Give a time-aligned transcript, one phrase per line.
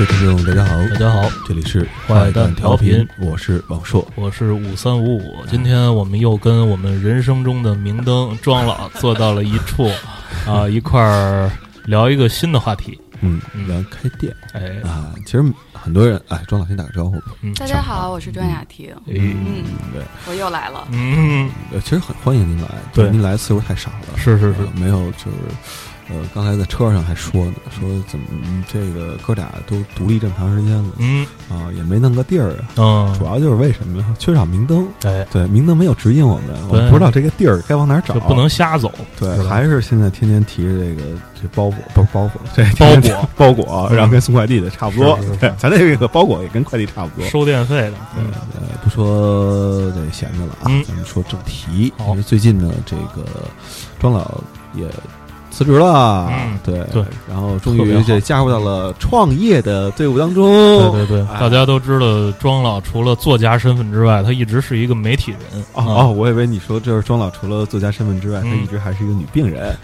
[0.00, 3.06] 各位听众，大家好，大家好，这里是坏蛋调频。
[3.18, 4.10] 我是王硕。
[4.14, 5.44] 我是五三五五。
[5.46, 9.90] 今天我们又跟我们人生中的明灯庄老坐到了一处，
[10.48, 11.52] 啊，一块儿
[11.84, 12.98] 聊一个新的话题。
[13.20, 14.34] 嗯嗯，聊开店。
[14.54, 17.32] 哎，啊，其实很多人，哎，庄老先打个招呼吧。
[17.42, 20.88] 嗯，大家好，我是庄雅婷，哎，嗯，对，我又来了。
[20.92, 23.10] 嗯，呃，其实很欢迎您来，对。
[23.10, 24.62] 您来的次数太少了，是是是。
[24.62, 25.36] 呃，没有就是。
[26.10, 32.68] 呃，刚才在车上还说呢，说怎么嗯这个哥俩都独立这么长时间了嗯啊，也没弄个地儿啊。
[32.76, 34.06] 嗯，主要就是为什么呀？
[34.18, 34.86] 缺少明灯。
[35.04, 38.20] 哎，对，明灯没有指引我们，我们不知道这个地儿该往哪儿找这。
[38.20, 41.02] 不能瞎走，对还是现在天天提着这个
[41.40, 45.18] 这包裹，不是包裹，这包裹包裹，然后跟送快递的差不多
[45.56, 47.28] 咱这个包裹也跟快递差不多。
[47.28, 47.92] 收电费的。
[48.14, 48.24] 对，
[48.56, 51.92] 呃，不说这闲着了啊嗯，咱们说正题。
[52.08, 53.24] 因为最近呢，这个
[53.98, 54.40] 庄老
[54.74, 54.84] 也
[55.50, 60.44] 辞职了，嗯对对，然后终于这加入到了创业的队伍当中。
[60.92, 65.40] 对对对，哎大家都知道，庄老除了作家身份之外，他一直是一个媒体人。
[65.74, 69.68] 哦哦，我以为你说这是庄老除了作家身份之外，他嗯一直还是一个女病人。
[69.70, 69.76] 啊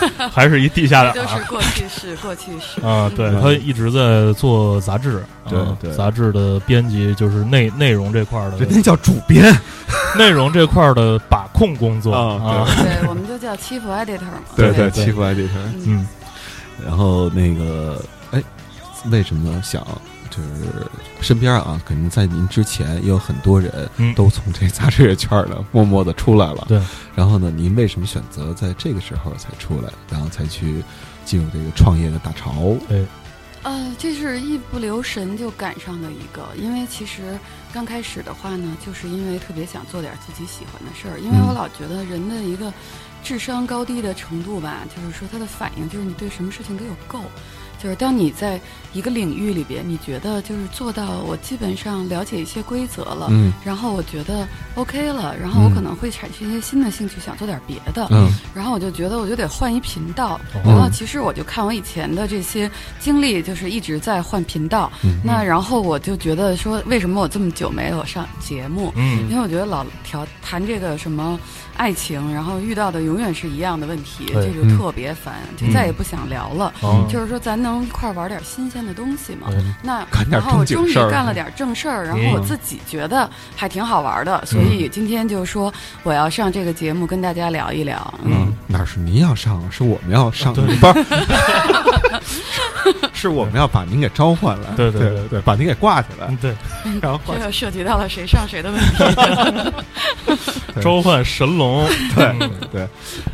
[0.32, 1.28] 还是一地下党这都。
[1.28, 2.80] 是过去式，过去式。
[2.86, 9.54] 啊，对嗯他一直在做杂志，对啊对杂志的编辑就是内内容这块儿的人家叫主编
[10.16, 14.40] 内容这块儿的把控工作啊啊，对，我们就叫欺负 editor 嘛。
[14.56, 15.48] 对对欺负 editor。
[15.54, 16.08] 嗯，嗯，
[16.84, 18.42] 然后那个，哎，
[19.10, 19.86] 为什么想
[20.30, 20.86] 就是
[21.20, 26.64] 身边啊，肯定在您之前也有很多人嗯都从这杂志圈儿呢默默的出来了。
[26.68, 26.80] 对。
[27.14, 30.82] 然后呢，您为什么选择在这个时候才出来，然后才去
[31.24, 32.76] 进入这个创业的大潮？
[32.90, 33.04] 哎
[33.62, 37.38] 呃，这是一不留神就赶上的一个，因为其实
[37.74, 42.72] 刚开始的话呢，就是因为特别想做点自己喜欢的事儿，因为嗯我老觉得人的一个
[43.22, 47.20] 智商高低的程度吧，就是说他的反应就是你对什么事情都有够。
[47.82, 48.60] 就是当你在
[48.92, 53.50] 一个领域里边，你觉得就是做到我基本上了解一些规则了，嗯。
[53.64, 58.30] 然后我觉得 OK 了，然后我嗯可能会产生一些新的兴趣，想做点别的，嗯。
[58.54, 60.60] 然后我就觉得我就得换一频道，哦。
[60.66, 65.18] 然后其实我就看我以前的这些经历，就是一直在换频道，嗯。
[65.24, 68.92] 那然后我就觉得说，为什么我这么久没有上节目？
[68.94, 69.26] 嗯。
[69.30, 71.40] 因为我觉得老调谈这个什么
[71.80, 76.70] 爱情，然后遇到的永远是一样的问题，这就特别烦，就再也不想聊了。
[76.82, 77.06] 哦。
[77.08, 79.48] 就是说，咱能一块儿玩点新鲜的东西嘛？
[79.82, 82.32] 那然后我终于干了点正事儿，然后嗯。
[82.32, 88.12] 我自己觉得还挺好玩的，所以今天就说我要上这个节目跟大家聊一聊。
[88.24, 90.66] 嗯，哪是您要上，是我们要上，对。
[90.76, 90.86] 不
[92.22, 95.28] 是， 是我们要把您给召唤来，对对对对。
[95.28, 96.26] 对，把您给挂起来。
[96.28, 96.54] 嗯，对，
[97.02, 99.74] 然后这又涉及到了谁上谁的问题。
[100.80, 102.50] 召唤神龙，对嗯。
[102.72, 102.80] 对，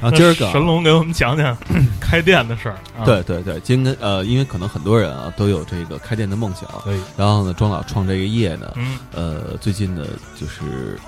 [0.00, 0.52] 然后今儿个啊。
[0.52, 1.56] 神龙给我们讲讲
[2.00, 2.74] 开店的事儿。
[2.98, 6.68] 啊，对对对，今天呃，因为可能很多人啊都有这个开店的梦想，
[7.16, 10.04] 然后呢，庄老创这个业呢，嗯，呃，最近呢
[10.34, 10.98] 就是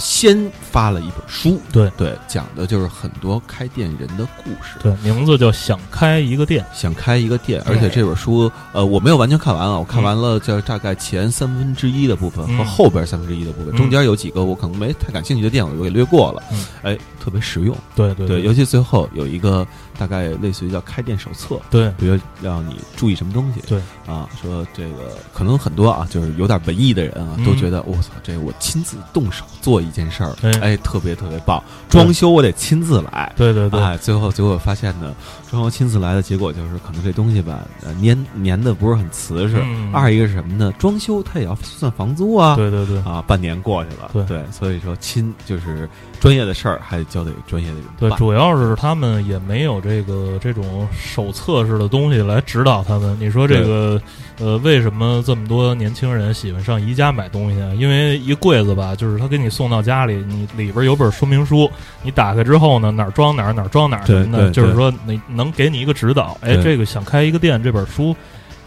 [0.00, 4.78] 先发了一本书，对对，讲的就是很多开店人的故事。
[4.82, 6.64] 对，名字叫想开一个店。
[6.74, 16.42] 想开一个店，而且这本书，呃，我没有完全看完啊，我看完了就大概前三分之一的部分和嗯后边三分之一的部分，嗯中间有几个我可能没太感兴趣的店，我就给略过了。
[16.50, 17.76] 嗯哎，特别实用。
[17.94, 19.66] 对对对，尤其最后有一个
[20.00, 23.60] 大概类似于叫开店手册，对比如让你注意什么东西。
[23.68, 31.62] 对啊，说这个可能很多啊，就是有点文艺的人啊，嗯都觉得我操，这我亲自动手做一件事儿，哎哎，特别特别棒。
[31.90, 33.30] 装修我得亲自来。
[33.36, 35.14] 对对对，哎，最后结果发现呢，
[35.50, 39.58] 装修亲自来的结果就是，可能这东西吧，呃粘粘的不是很瓷实。
[39.62, 40.72] 嗯二一个是什么呢？
[40.78, 42.56] 装修它也要算房租啊。
[42.56, 45.88] 对对对，啊，半年过去了，对所以说亲就是
[46.20, 53.16] 专业的事儿，还得交给专业的人对，主要是他们也没有这个这种手册式的东西来指导他们。
[53.18, 54.00] 你说这个，
[54.38, 57.72] 呃，为什么这么多年轻人喜欢上宜家买东西啊？
[57.76, 61.70] 因为一柜子吧，就是他给你送到家里，你里边有本说明书，
[62.02, 66.38] 你打开之后呢，哪儿装哪儿，哪儿装哪儿什么的，就是说你能给你一个指导。
[66.40, 68.14] 哎，这个想开一个店这本书，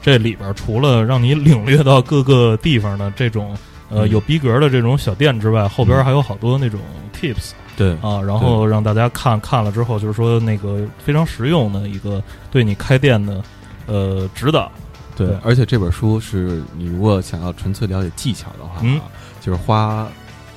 [0.02, 3.56] 这里边除了让你领略到各个地方的这种。
[3.94, 6.80] 呃，嗯有逼格的这种小店之外，后边还有好多那种
[7.14, 13.44] tips，对啊，然后让大家看看了之后，就是说那个非常实用的一个对你开店的
[13.86, 14.72] 呃指导。
[15.16, 19.00] 对，对而且这本书是你如果想要纯粹了解技巧的话，嗯
[19.40, 20.08] 就是花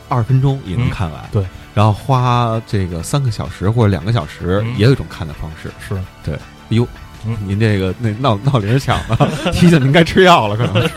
[0.09, 1.23] 二十分钟也能嗯看完。
[1.31, 1.45] 对，
[1.75, 5.71] 然后花这个三个小时或者两个小时，嗯也有一种看的方式。
[5.79, 5.95] 是
[6.25, 6.39] 对
[6.71, 6.89] 哟，
[7.27, 10.95] 嗯您这个那闹闹铃响了， 提醒您该吃药了，可能是。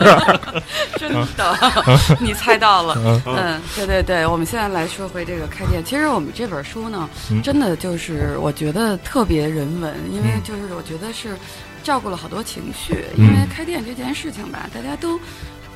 [0.98, 1.56] 真的，
[2.20, 2.94] 你猜到了。
[2.98, 5.82] 嗯嗯，对对对，我们现在来说回这个开店。
[5.84, 11.36] 其实我们这本书呢，嗯真的就是我觉得特别人文，因为嗯就是我觉得是
[11.82, 13.04] 照顾了好多情绪。
[13.16, 15.18] 嗯因为开店这件事情吧，大家都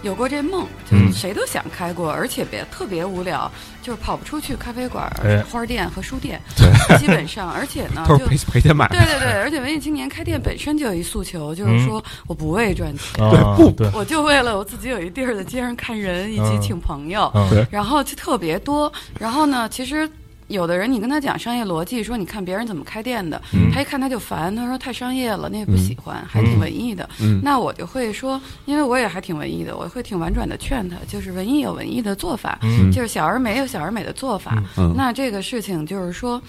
[0.04, 1.10] 有过这梦，就嗯。
[1.12, 8.86] 谁都想开过，而且别特别无聊，就是跑不出去咖啡馆哎、花店和书店， 对，基本上，而且呢，就赔赔钱买。
[8.88, 13.30] 对对对， 而且文艺青年开店本身就有一诉求，就是嗯说我不为赚钱。
[13.30, 16.60] 对不对，我就为了我自己有一地儿在街上看人，一起嗯。
[16.60, 17.66] 请朋友，嗯。
[17.70, 18.92] 然后就特别多。
[19.18, 20.08] 然后呢，其实
[20.48, 27.08] 有的人你跟他讲商业逻辑，说你看别人怎么开店的，嗯他一看他就烦，他说太商业了，那也不喜欢，还挺文艺的。
[27.20, 34.62] 嗯那我就会说，因为我也还挺文艺的，我会挺婉转的劝他，就是文艺有文艺的做法，嗯就是小而美有小而美的做法。
[34.96, 36.40] 那这个事情就是说。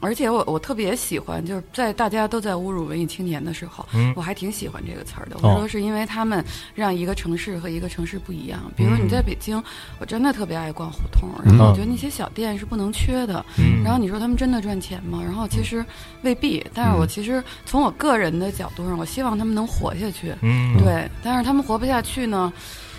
[0.00, 5.36] 而且我我特别喜欢，就是在大家都在侮辱文艺青年的时候，嗯我还挺喜欢这个词儿的。
[5.36, 6.44] 哦我说是因为他们
[6.74, 8.60] 让一个城市和一个城市不一样。
[8.76, 9.62] 比如你在北京，
[9.98, 13.44] 我真的特别爱逛胡同，然后我觉得那些小店是不能缺的。
[13.58, 15.20] 嗯然后你说他们真的赚钱吗？
[15.24, 15.84] 然后其实
[16.22, 20.34] 未必，但是我其实从我个人的角度上，我希望他们能活下去。
[20.42, 22.52] 嗯对，但是他们活不下去呢。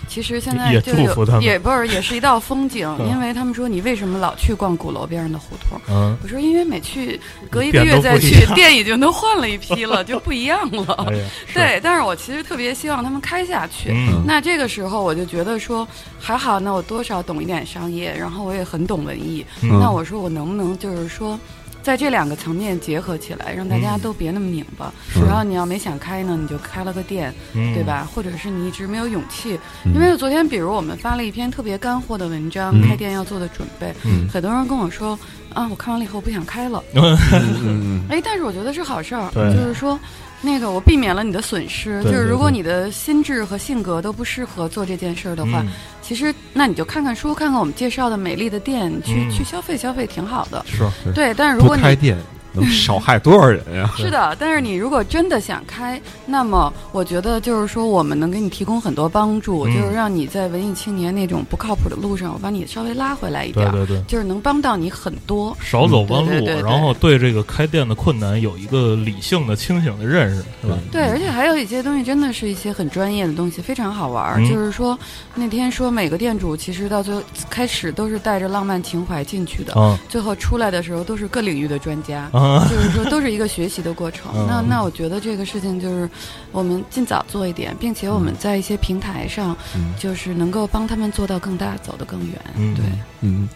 [0.09, 5.79] 其实现在也祝福他们也不是也是一道风景， 嗯因为他们说你为什么老去逛鼓楼边上的胡同？
[5.87, 7.19] 嗯我说因为每去
[7.49, 11.05] 隔一个月再去，店已经都换了一批了，就不一样了。
[11.07, 13.91] 哎对，但是我其实特别希望他们开下去。
[13.93, 15.87] 嗯那这个时候我就觉得说，
[16.19, 19.45] 还好，那我多少懂一点商业，然后我也很懂文艺。
[19.61, 21.39] 嗯那我说我能不能就是说，
[21.81, 23.99] 在这两个层面结合起来，让大家嗯。
[24.01, 24.93] 都别那么拧巴。
[25.11, 25.21] 是。
[25.21, 27.73] 然后你要没想开呢，你就开了个店，嗯。
[27.73, 28.07] 对吧？
[28.13, 29.93] 或者是你一直没有勇气，嗯。
[29.93, 32.87] 因为昨天比如我们发了一篇特别干货的文章，嗯。
[32.87, 34.27] 开店要做的准备，嗯。
[34.29, 35.17] 很多人跟我说
[35.53, 36.83] 啊，我看完了以后不想开了。
[38.09, 39.99] 哎，但是我觉得是好事儿，就是说，
[40.41, 42.01] 那个我避免了你的损失。
[42.03, 45.69] 对对就是如果你的心智和性格都不适合做这件事儿的话，嗯
[46.09, 49.29] 其实那你就看看书，看看我们介绍的美丽的店，去、嗯。
[49.29, 50.65] 去消费消费挺好的。
[50.65, 51.13] 是是。
[51.13, 52.17] 对，但是如果你开店
[52.51, 53.91] 能少害多少人呀？
[53.97, 64.03] 是的，但是你如果真的想开，那么我觉得就是说，我们能给你提供很多帮助，嗯就是让你在文艺青年那种不靠谱的路上，我把你稍微拉回来一点儿，对对对。
[64.07, 65.55] 就是能帮到你很多。
[65.59, 70.77] 少走弯路，对对对对然后对这个开店的困难有一个理性的、清醒的认识，是吧？
[70.91, 74.39] 对，而且还有一些东西真的是一些很专业的东西，非常好玩儿。
[74.39, 74.97] 嗯就是说，
[75.35, 82.29] 那天说每个店主其实到最后开始都是带着浪漫情怀进去的，啊最后出来的时候都是各领域的专家。
[82.39, 84.31] 啊，就是说，都是一个学习的过程。
[84.35, 84.45] 嗯。
[84.47, 86.09] 那那我觉得这个事情就是，
[86.51, 89.93] 我们尽早做一点，并且我们在一些平台上，嗯。
[89.99, 92.39] 就是能够帮他们做到更大，走得更远。
[92.55, 92.73] 嗯。
[92.75, 92.85] 对，
[93.21, 93.49] 嗯，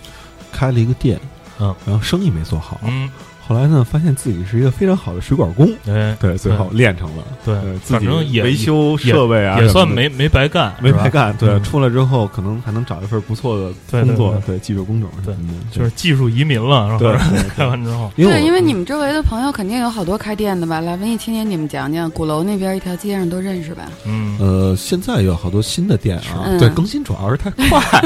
[0.52, 1.20] 开了一个店，
[1.60, 3.10] 嗯，然后生意没做好，嗯，
[3.45, 11.63] 后来呢，发现自己是一个非常好的水管工，哎，对，最后练成了，对呃，自己反正也维修设备啊，也算没没白干，没白，干，对，嗯。
[11.63, 17.19] 出来之后可能还能找一份不错的工作，对对，技术工种什对么的，就是技术移民了，是吧？
[17.31, 20.80] 对 开完之后，对，因为我因为你们周围的朋友肯定有好多开店的吧？
[20.80, 23.84] 来，文艺青年，你们讲讲，鼓楼那边一条街上都认识吧？
[24.06, 28.01] 嗯，呃，现在有好多新的店啊，嗯对，更新主要是太快，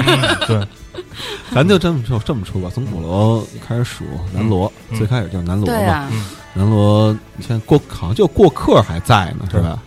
[0.48, 0.68] 对，
[1.54, 6.10] 咱就这么说这么说吧，从鼓楼开始数南锣，嗯最开始叫南锣嘛，
[6.54, 9.80] 南锣，你现在过好像就过客还在呢，是吧？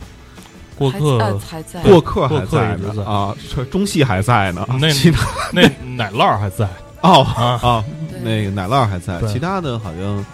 [0.76, 1.82] 过还呃客还在。
[1.82, 2.94] 过客还过客在一直在。
[2.94, 5.62] 呢啊，这中戏还在呢，那其他那
[5.96, 6.68] 奶酪还在。
[7.02, 9.32] 哦啊，啊，对那个奶酪还在，对。
[9.32, 10.24] 其他的好像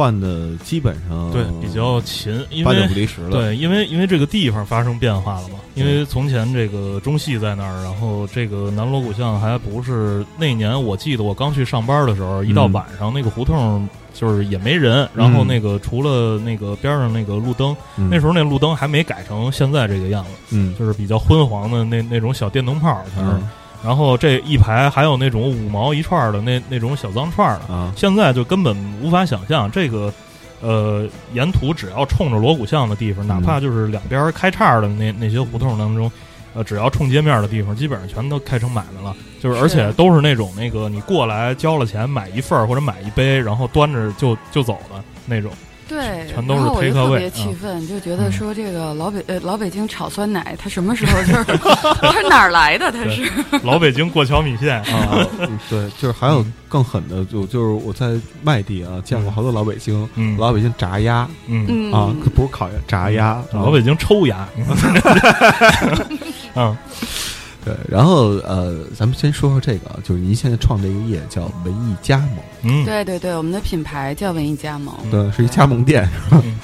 [0.00, 20.74] 换的基本上对，比较勤，因八九为不离十了，对，因为因为这个地方发生变化了嘛，因为从前这个中戏在那儿，然后这个南锣鼓巷还不是那年，我记得我刚去上班的时候，一到嗯晚上那个胡同就是也没人，然后那个除了那个边上那个路灯，嗯那时候那路灯还没改成现在这个样子，嗯。
[20.78, 23.50] 就是比较昏黄的那那种小电灯泡它是，嗯
[23.82, 30.12] 然后这一排还有那种五毛一串的那那种小脏串的，啊现在就根本无法想象这个，
[30.60, 36.12] 呃，沿途只要冲着锣鼓巷的地方，嗯哪怕就是两边开叉的那那些胡同当中，
[36.52, 39.16] 呃，只要冲街面的地方，基本上全都开成买卖了。
[39.40, 45.50] 就是而且都是那种那个你过来交了钱买一份儿或者买一杯，然后端着就就走的那种。
[45.90, 51.44] 对，全都是然后我就 take 特别气嗯愤，就觉得说这个老北呃老北京炒酸奶，它什么时候就是
[52.00, 52.92] 它哪儿来的？
[52.92, 53.28] 它 是
[53.64, 58.12] 老北京过桥米线啊，嗯对，就是还有更狠的，就就是我在
[58.44, 64.48] 外地啊见过好多老北京，嗯老北京炸鸭嗯，嗯啊，可不是烤鸭，炸鸭，啊老北京抽鸭，
[66.54, 66.76] 嗯，
[67.64, 72.30] 对，然后呃，咱们先说说这个，啊，就是您现在创这个业叫文艺加盟，
[72.62, 74.94] 嗯，对对对，我们的品牌叫文艺加盟。
[75.10, 76.08] 对，是一加盟店，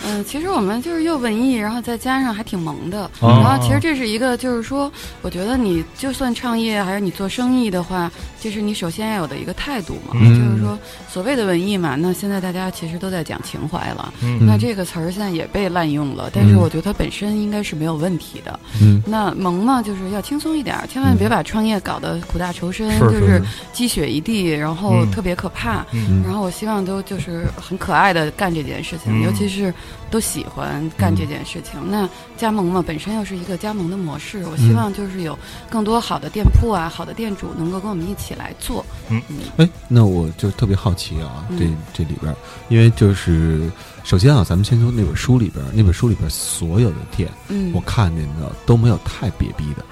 [0.04, 3.10] 嗯，其实我们就是又文艺，然后再加上还挺萌的。
[3.20, 4.90] 哦然后其实这是一个，就是说，
[5.22, 8.10] 我觉得你就算创业还是你做生意的话，
[8.40, 10.14] 就是你首先要有的一个态度嘛。
[10.14, 14.12] 嗯就是说，所谓的文艺嘛，那现在大家其实都在讲情怀了。
[14.22, 18.58] 嗯那这个词儿现在也被滥用了，但是嗯我觉得它本身应该是没有问题的。
[18.80, 23.42] 嗯，那萌嘛，就是要轻松一点儿，千万别把创业搞得苦大仇深，是就是是。
[23.72, 25.10] 积雪一地，然后嗯。
[25.10, 25.84] 特别可怕。
[25.92, 26.22] 嗯。
[26.24, 29.22] 然后我希望都就是很可爱的干这件事情，嗯。
[29.22, 29.72] 尤其是
[30.10, 31.80] 都喜欢干这件事情。
[31.90, 35.38] 那加盟嘛，本身又是一个加盟的模式，我希望就是有
[35.68, 38.84] 更多好的店铺啊、好的店主能够跟我们一起来做。
[39.08, 39.20] 嗯。
[39.56, 41.58] 哎，那我就特别好奇啊，嗯。
[41.58, 42.36] 这这里边儿，
[42.68, 43.70] 因为就是
[44.04, 49.84] 首先啊，咱们先从那本书里边儿，那本书里边儿所有的店，嗯，我看见的都没有太瘪逼的，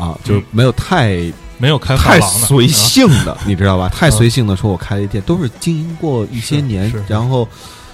[0.00, 3.88] 啊，就是没有太没有开发太随性的， 你知道吧？
[3.90, 7.46] 太随性的说，我开了一店，都是经营过一些年然后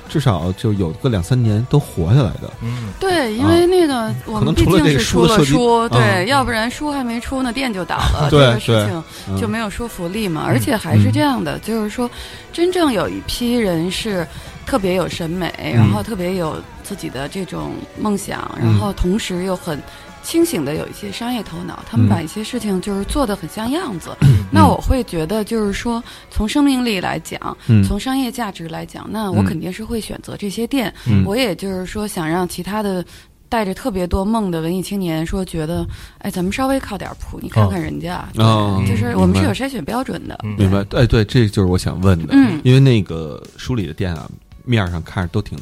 [0.09, 2.49] 至少就有个两三年都活下来的。
[2.63, 10.45] 嗯对，因为那个我们毕竟是出了书，对，嗯要不然书还没出呢，店就倒了， 这对个事对情嗯就没有说服力嘛。
[10.47, 12.09] 而且还是这样的，就是说，
[12.53, 14.25] 真正有一批人是
[14.65, 19.77] 特别有审美，嗯然后特别有自己的这种梦想，然后同时又很。
[20.27, 22.11] 清醒的有一些商业头脑，他们嗯。
[22.11, 24.11] 把一些事情就是做的很像样子。
[24.51, 26.03] 那我会觉得，就是说，
[26.33, 27.81] 从生命力来讲，嗯。
[27.85, 30.93] 从商业价值来讲，那我嗯肯定是会选择这些店。
[31.07, 31.25] 嗯。
[31.25, 33.05] 我也就是说，想让其他的
[33.49, 35.87] 带着特别多梦的文艺青年说，觉得，
[36.19, 40.37] 哎，咱们稍微靠点谱，你看看人家，哦就是我们是有筛选标准的。
[40.43, 40.79] 嗯明白？
[40.99, 42.61] 哎，对，这就是我想问的，嗯。
[42.65, 44.29] 因为那个书里的店啊，
[44.65, 45.57] 面儿上看着都挺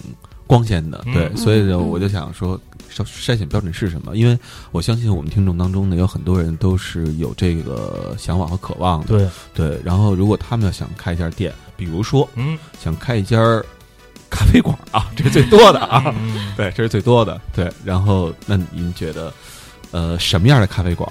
[0.47, 2.59] 光鲜的，嗯对，所以呢，嗯我就想说，
[2.93, 4.17] 筛筛选标准是什么？
[4.17, 4.39] 因为
[4.73, 9.81] 我相信我们听众当中呢，有很多人都是有这个想法和渴望的，对对。
[9.85, 13.39] 然后，如果他们要想开一家店，比如说嗯想开一家
[14.31, 17.71] 咖啡馆啊，这是最多的啊，嗯 对，这是最多的，对。
[17.85, 19.33] 然后，那您觉得，
[19.93, 21.09] 呃，什么样的咖啡馆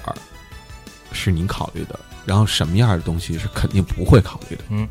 [1.12, 1.98] 是您考虑的？
[2.24, 4.64] 然后，什么样的东西是肯定不会考虑的？
[4.70, 4.88] 嗯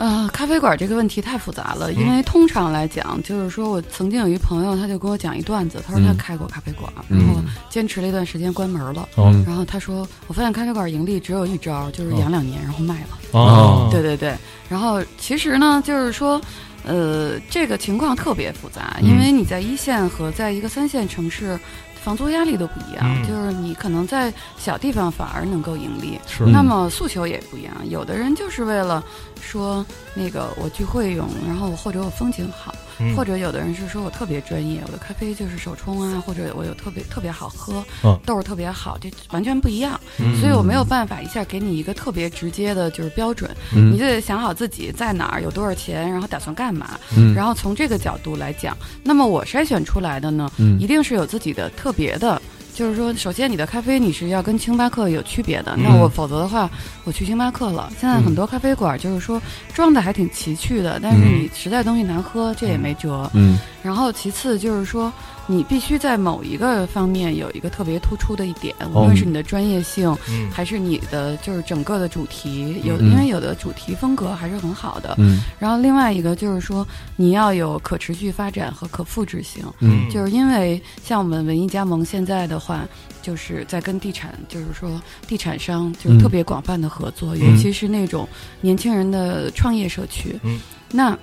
[0.00, 9.06] 呃，咖啡馆这个问题太复杂了，因嗯为通常来讲，就是说我曾经有一朋友，他就跟我讲一段子，他说他嗯开过咖啡馆，嗯然后坚持了一段时间关门了。
[9.16, 13.18] 哦然后他说，我发现咖啡馆盈利只有一招，就是哦养两年然后卖了。
[13.32, 14.34] 哦对对对，
[14.70, 16.40] 然后其实呢，就是说，
[16.86, 21.60] 呃，这个情况特别复杂，因为你在一线和在一个三线城市，
[22.02, 23.22] 房租压力都不一样，嗯。
[23.26, 26.18] 就是你可能在小地方反而能够盈利，
[26.52, 29.04] 那么诉求也不一样，有的人就是为了
[29.40, 33.16] 说那个我聚会用，然后或者我风景好，嗯。
[33.16, 38.18] 或者有的人是说我特别专业，我的咖啡就是手冲啊，或者我有特别特别好喝，嗯。
[38.24, 40.38] 豆儿特别好，这完全不一样，嗯。
[40.40, 43.92] 所以我没有办法一下给你一个特别直接的就是标准，嗯。
[43.92, 47.34] 你就得想好自己在哪儿有多少钱，然后打算干嘛，嗯。
[47.34, 50.78] 然后从这个角度来讲，那么我筛选出来的呢，嗯。
[50.80, 52.40] 一定是有自己的特别的。
[52.74, 56.70] 就是说，首先你的咖啡你是要跟星巴克有区别的，那我否则的话，
[57.04, 57.92] 我去星巴克了。
[57.98, 59.40] 现在很多咖啡馆就是说
[59.74, 63.30] 装的还挺奇趣的，但是嗯你实在东西难喝，这也没辙。
[63.34, 65.12] 嗯然后其次就是说，
[65.50, 70.48] 你必须在某一个方面有一个特别突出的一点，无论是你的专业性，嗯。
[70.52, 73.10] 还是你的就是整个的主题，有嗯。
[73.10, 75.16] 因为有的主题风格还是很好的。
[75.18, 75.40] 嗯。
[75.58, 79.64] 然后另外一个就是说，你要有可持续发展和可复制性。
[79.80, 80.08] 嗯。
[80.08, 82.86] 就是因为像我们文艺加盟现在的话，
[83.20, 88.28] 就是在跟地产，就是说地产商就是特别广泛的合作，尤其是那种
[88.60, 90.38] 年轻人的创业社区。
[90.44, 90.60] 嗯，
[90.92, 91.18] 那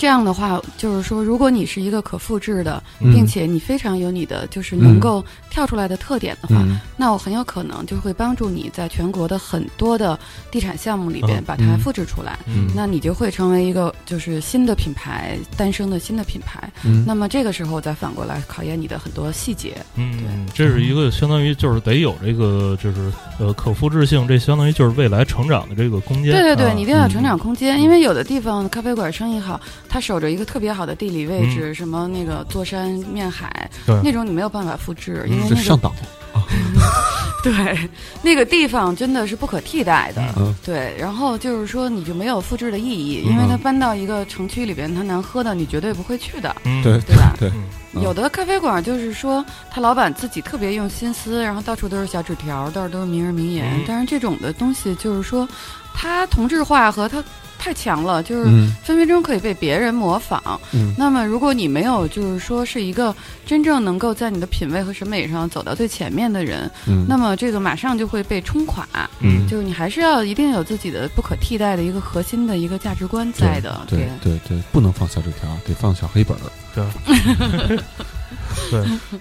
[0.00, 3.12] 这样的话，就是说，如果你是一个可复制的，嗯。
[3.12, 6.80] 并且你非常有你的就是能够跳出来的特点的话，嗯。
[6.96, 10.18] 那我很有可能就会帮助你在全国的很多的
[10.50, 11.44] 地产项目里边嗯。
[11.44, 12.38] 把它复制出来。
[12.46, 12.70] 嗯。
[12.74, 16.72] 那你就会成为一个就是新的品牌诞生的新的品牌。
[16.82, 17.04] 嗯。
[17.06, 19.76] 那么这个时候再反过来考验你的很多细节。
[19.96, 26.32] 嗯，这是一个相当于就是得有这个就是呃可复制性，这相当于就是未来成长的这个空间。
[26.32, 26.72] 对对对，啊。
[26.72, 35.92] 你一定要有成长空间，嗯因为有的地方咖啡馆生意好，它守着一个特别好的地理位嗯置，什么那个坐山面海对，那种你没有办法复制，因为那个上岛，
[37.42, 37.76] 对
[38.22, 40.22] 那个地方真的是不可替代的。
[40.36, 46.54] 嗯对，然后就是说你就没有复制的意义，嗯因为它搬到一个城区里边，它难喝的，你绝对不会去的。
[46.64, 53.66] 嗯对对吧对，嗯嗯有的咖啡馆就是说，他老板自己特别用心思，然后到处都是小纸条，到处都是名人名言。
[53.74, 55.48] 嗯但是这种的东西就是说，
[55.94, 57.24] 它同质化和它
[57.60, 60.42] 太强了，就是嗯分分钟可以被别人模仿。
[60.72, 63.14] 嗯那么，如果你没有就是说是一个
[63.44, 68.88] 真正能够在你的品味和审美上走到最前面的人，嗯，那么这个马上就会被冲垮。
[69.20, 73.82] 嗯就是你还是要一定有自己的不可替代的一个核心的一个价值观在的。
[73.86, 76.40] 对对对，不能放小纸条，得放小黑本儿。
[76.74, 77.76] 对，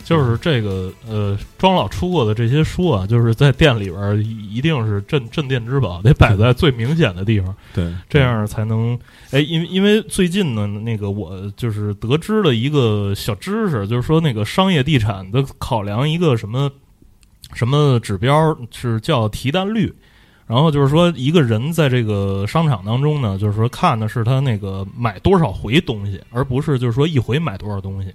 [0.04, 8.98] 就是这个呃，庄老出过的这些书啊，就是在店里边儿一一定是镇镇店之宝，得摆在最明显的地方，对，这样才能
[9.32, 16.72] 哎，因为因为最近呢，那个我就是得知了一个小知识，就是说那个商业地产的考量一个什么
[17.54, 19.94] 什么指标是叫提单率。
[20.46, 28.12] 然后就是说，一个人在这个商场当中呢，就是说看的是他那个买多少回东西，而不是就是说一回买多少东西。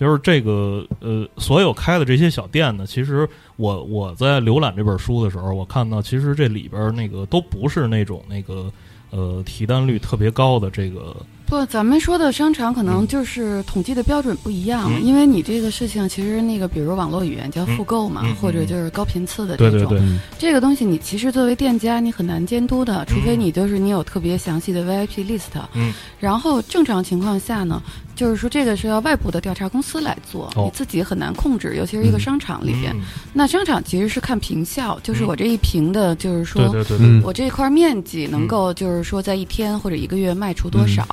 [0.00, 8.72] 就是这个呃，所有开的这些小店呢，其实我我在浏览这本书的时候，我看到其实这里边那个都不是那种那个
[9.10, 11.14] 呃提单率特别高的这个
[11.50, 13.06] 不，咱们说的商场可能嗯。
[13.08, 15.04] 就是统计的标准不一样，嗯。
[15.04, 19.98] 因为你这个事情其实那个，比如网络语言叫复购嘛，嗯嗯或者就是高频次的这种，对对。
[19.98, 20.20] 对嗯。
[20.38, 23.40] 这个东西你其实作为店家你很难监督的，除非嗯。
[23.40, 25.50] 你就是你有特别详细的 VIP list。
[25.74, 27.82] 嗯，然后正常情况下呢，
[28.14, 30.62] 就是说这个是要外部的调查公司来做，哦。
[30.66, 32.20] 你自己很难控制，尤其是一个嗯。
[32.20, 32.94] 商场里边。
[32.94, 33.00] 嗯。
[33.32, 35.26] 那商场其实是看平效，就是嗯。
[35.26, 41.04] 我这一平的，就是说对对对我这块面积能够就是说在一天或者一个月卖出多少。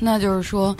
[0.00, 0.76] 那就是说，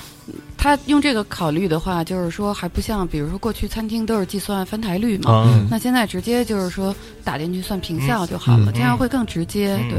[0.56, 8.72] 他用这个考虑的话，就是说还不像，比如说过去餐厅都是计算翻台率嘛，那现在直接就是说打进去算平效就好了，嗯。
[8.72, 9.76] 这样会更直接。
[9.90, 9.98] 对，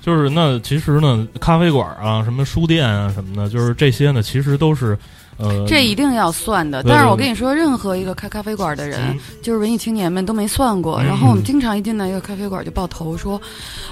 [0.00, 4.98] 就是那其实呢，咖啡馆啊、什么书店啊什么的，就是这些呢，其实都是
[5.40, 6.82] 呃，这一定要算的。
[6.82, 10.98] 但是我跟你说，任何一个开咖啡馆的人，嗯就是文艺青年们都没算过。
[11.00, 13.40] 嗯然后我们经常一进到一个咖啡馆就爆头说：“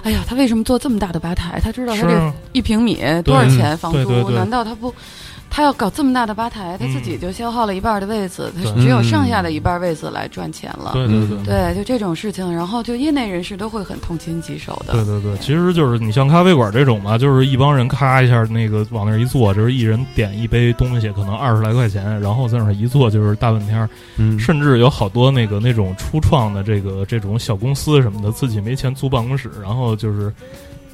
[0.04, 1.60] 哎呀，他为什么做这么大的吧台？
[1.60, 4.30] 他知道他这一平米多少钱房租？
[4.30, 4.94] 难道他不？”
[5.50, 10.92] 他要搞这么大的吧台，他自己嗯就消耗了一半的位子，他只有剩下的一半位子来赚钱了。
[10.92, 11.38] 对对对。
[11.44, 14.92] 对，就这种事情，然后就业内人士都会很痛心疾首的。
[14.92, 30.32] 对对对，其实就是你像咖啡馆这种嘛，就是一帮人咔一下那个往那儿一坐，就是一人点一杯东西，可能二十来块钱，然后在那儿一坐就是大半天儿，嗯甚至有好多那个那种初创的这个这种小公司什么的，自己没钱租办公室，然后就是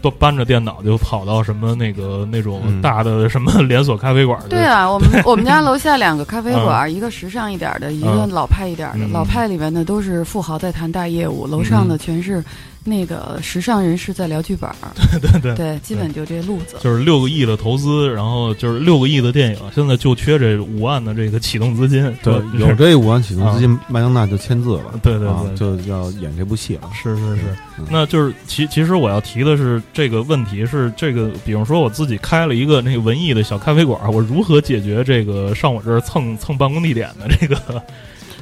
[0.05, 4.51] 都搬着电脑就跑到什么那个那种嗯大的什么 连锁咖啡馆去。
[4.51, 9.07] 对啊，我们 我们家楼下两个咖啡馆，一个时尚一点的，一个嗯老派一点的。
[9.07, 12.45] 嗯老派里面的都是富豪在谈大业务，楼上的全是
[12.85, 14.77] 那个时尚人士在聊剧本儿。
[15.21, 16.77] 对对对，基本就这路子。
[16.81, 22.05] 就是六个亿的投资，然后就是六个亿的电影，现在就缺这五万的这个启动资金。
[22.23, 25.01] 对，有这五万启动资金，麦当娜就签字了。
[25.03, 26.91] 对对啊对就要演这部戏了。
[26.93, 27.43] 是是是
[27.79, 37.83] 嗯，那就是其其实我要提的是这个问题是这个，比方说我自己开了一个那个文艺的小咖啡馆，我如何解决这个上我这儿蹭蹭办公地点的这个？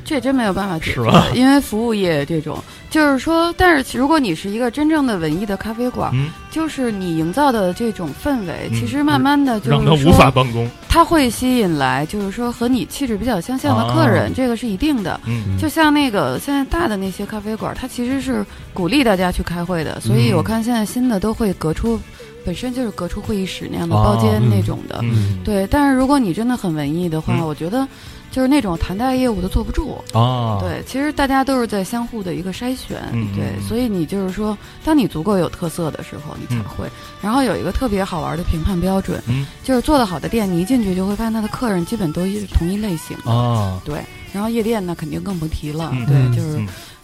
[0.04, 8.78] 这真没有办法解决是吧， 因为服务业这种，就是说，但是如果你是一个真正的文艺的咖啡馆，嗯，就是你营造的这种氛围，嗯。
[8.78, 10.68] 其实慢慢的就是说让他无法办公。
[10.90, 14.32] 它会吸引来，就是说和你气质比较相像的客人，啊。
[14.36, 15.18] 这个是一定的。
[15.24, 15.56] 嗯。
[15.58, 20.36] 就像那个现在大的那些咖啡馆，它其实是鼓励大家去开会的，所以嗯。
[20.36, 21.98] 我看现在新的都会隔出，
[22.44, 25.00] 本身就是隔出会议室那样的啊包间嗯那种的。
[25.02, 27.86] 嗯，对，但是如果你真的很文艺的话，嗯我觉得
[28.30, 29.96] 就是那种谈大业务都坐不住。
[30.12, 36.88] 啊，对，其实大家都是在相互的一个筛选，嗯对，嗯所以你就是说，当你足够有特色的时候，你才嗯会。
[37.20, 44.00] 然后有一个特别好玩的评判标准，嗯就是做得好的店，你一进去就会发现他的客人基本都是同一类型的，啊，对。
[44.32, 46.58] 然后夜店呢，肯定更不提了，嗯对，嗯就是。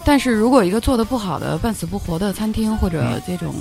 [0.09, 3.21] 嗯但是如果一个做的不好的、半死不活的餐厅或者嗯。
[3.27, 3.55] 这种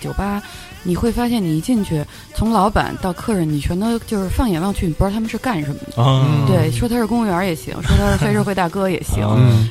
[0.00, 0.40] 酒吧，
[0.84, 2.04] 你会发现你一进去，
[2.36, 6.46] 从老板到客人，你全都就是放眼望去，你不知道他们是干什么的。
[6.46, 9.26] 对，说他是公务员也行， 说他是黑社会大哥也行，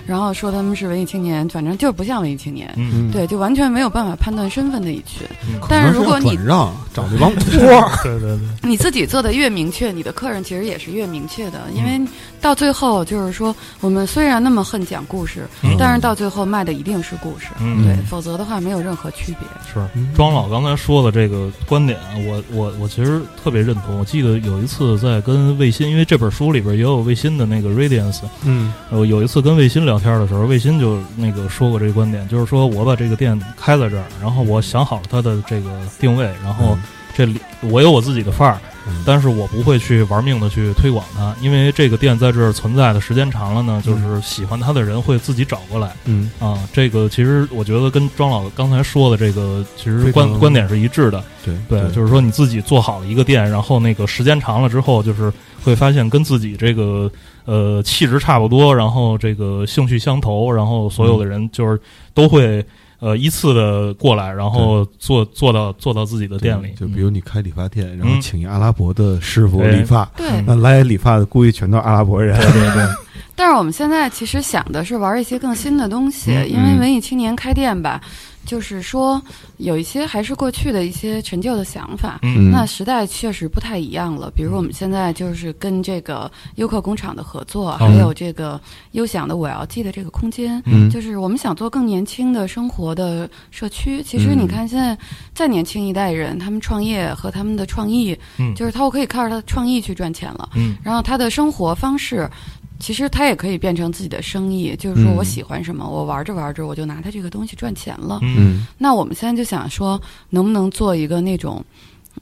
[0.06, 2.74] 然后说他们是文艺青年，反正就是不像文艺青年。
[2.76, 5.26] 嗯，对，就完全没有办法判断身份的一群。
[5.48, 5.58] 嗯。
[5.70, 12.02] 但是如果你让 找这帮托儿， 对对对，你自己做的越明确，你的客人其实也是越明确的，因为
[12.42, 15.78] 到最后就是说，我们虽然那么恨讲故事，嗯。
[15.80, 17.86] 但是到最后卖的一定是故事，嗯。
[17.86, 19.48] 对，否则的话没有任何区别。
[19.72, 19.80] 是。
[19.94, 20.10] 嗯。
[20.16, 24.00] 庄老刚才说的这个观点啊，我我我其实特别认同。
[24.00, 28.74] 我记得有一次在跟卫星，因为这本书里边也有卫星的那个 Radiance，嗯。
[28.90, 36.76] 我，有一次跟卫星聊天的时候，卫星就那个说过这个观点，就是说我把这个店开在这儿，然后我想好了它的这个定位，然后
[37.16, 46.58] 这里我有我自己的范儿，嗯但是我不会去玩命的去推广它，因为这个店在这儿存在的时间长了呢，就是喜欢它的人会自己找过来嗯啊。
[46.74, 51.24] 这个其实我觉得跟庄老刚才说的这个其实观观点是一致的。
[51.46, 55.32] 对对，就是说你自己做好了一个店，然后那个时间长了之后，就是
[55.64, 57.10] 会发现跟自己这个
[57.46, 61.80] 呃气质差不多，然后这个兴趣相投，然后所有的人就是
[62.14, 62.66] 都会
[63.00, 66.74] 呃依次的过来，然后做做到做到自己的店里。
[66.80, 72.40] 就比如你开理发店，然后嗯请一阿拉伯的师傅哎理发，对，那来理发的估计全都是阿拉伯人。
[72.40, 72.86] 对对对，
[73.38, 78.02] 但是我们现在其实想的是玩一些更新的东西，嗯因为文艺青年开店吧，
[78.46, 79.22] 就是说
[79.58, 82.20] 有一些还是过去的一些陈旧的想法。
[82.24, 82.50] 嗯。
[82.50, 88.60] 那时代确实不太一样了，比如我们现在就是跟这个优客工厂的合作，还有这个
[88.94, 90.90] 优享的我要记的这个空间，嗯。
[90.90, 94.02] 就是我们想做更年轻的生活的社区。
[94.02, 94.98] 其实你看现在
[95.36, 98.56] 再年轻一代人，他们创业和他们的创意，嗯。
[98.56, 100.50] 就是他我可以靠着他的创意去赚钱了。
[100.56, 100.76] 嗯。
[100.84, 102.28] 然后他的生活方式，
[102.80, 105.16] 其实它也可以变成自己的生意，就是说嗯。
[105.16, 108.20] 我喜欢什么，我玩着玩着我就拿它这个东西赚钱了。
[108.22, 108.36] 嗯。
[108.38, 108.68] 嗯。
[108.78, 111.64] 那我们现在就想说，能不能做一个那种。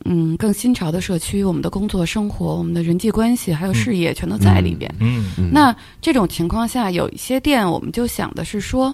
[0.03, 4.93] 嗯，更新潮的社区，我们的工作、生活、我们的人际关系还有事业全都在里边。
[4.99, 5.31] 嗯。
[5.37, 8.93] 嗯，那这种情况下，有一些店，我们就想的是说，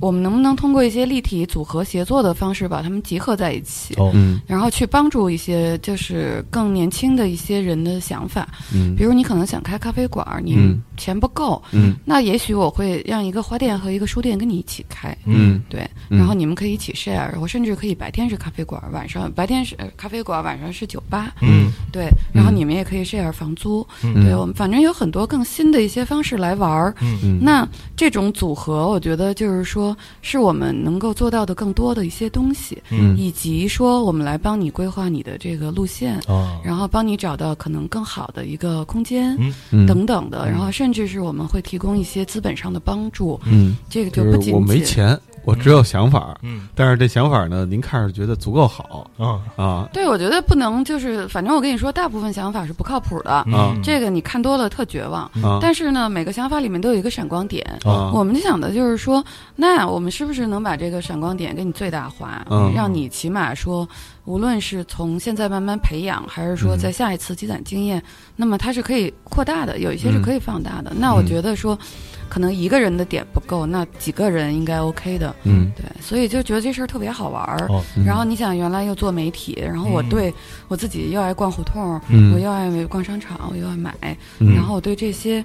[0.00, 4.10] 我们能不能通过一些立体组合协作的方式，把它们集合在一起，哦。
[4.14, 4.40] 嗯。
[4.44, 8.48] 然后去帮助一些就是更年轻的一些人的想法。
[8.74, 8.96] 嗯。
[8.96, 11.96] 比如你可能想开咖啡馆，你嗯钱不够，嗯。
[12.04, 15.16] 那也许我会让一个花店和一个书店跟你一起开。
[15.26, 15.60] 嗯。
[15.68, 16.18] 对，嗯。
[16.18, 21.72] 然后你们可以一起 share，我甚至可以白天是咖啡馆，晚上白天是呃咖啡馆，晚上是酒吧，嗯。
[21.90, 24.24] 对，然后你们也可以 share 房租，嗯。
[24.24, 26.94] 对我们反正有很多更新的一些方式来玩儿。
[27.00, 27.18] 嗯。
[27.24, 27.38] 嗯。
[27.42, 33.16] 那这种组合，我觉得就是说，是我们能够做到的更多的一些东西，嗯。
[33.16, 36.60] 以及说我们来帮你规划你的这个路线，哦。
[36.64, 39.34] 然后帮你找到可能更好的一个空间。
[39.40, 39.52] 嗯。
[39.72, 46.68] 嗯等等的，然后甚至是我们会提供一些资本上的帮助，嗯，这个就不仅仅是我没钱，我只有想法，嗯。
[46.74, 49.88] 但是这想法呢，您看着觉得足够好啊啊。
[49.92, 53.80] 对，我觉得不能就是，反正我跟你说，大部分想法是不靠谱的，嗯。
[53.82, 55.22] 这个你看多了特绝望。
[55.42, 55.58] 啊。
[55.60, 57.64] 但是呢，每个想法里面都有一个闪光点。
[57.84, 58.10] 啊。
[58.12, 59.24] 我们就想的就是说，
[59.56, 62.72] 那我们是不是能把这个闪光点给你最大化，嗯。
[62.74, 63.88] 让你起码说，
[64.24, 66.78] 无论是从现在慢慢培养，还是说嗯。
[66.78, 68.02] 在下一次积攒经验，
[68.36, 70.22] 那么它是可以扩大的，有一些是嗯。
[70.22, 70.92] 可以放大的。
[70.96, 71.76] 那我觉得说，
[72.28, 75.34] 可能一个人的点不够，那几个人应该 OK 的。
[75.42, 75.72] 嗯。
[75.76, 77.66] 对，所以就觉得这事儿特别好玩儿。
[77.68, 77.82] 哦。
[77.96, 80.08] 嗯然后你想，原来又做媒体，然后我嗯。
[80.08, 80.32] 对
[80.68, 82.32] 我自己又爱逛胡同，嗯。
[82.32, 83.92] 我又爱逛商场，我又爱买，
[84.38, 84.54] 嗯。
[84.54, 85.44] 然后我对这些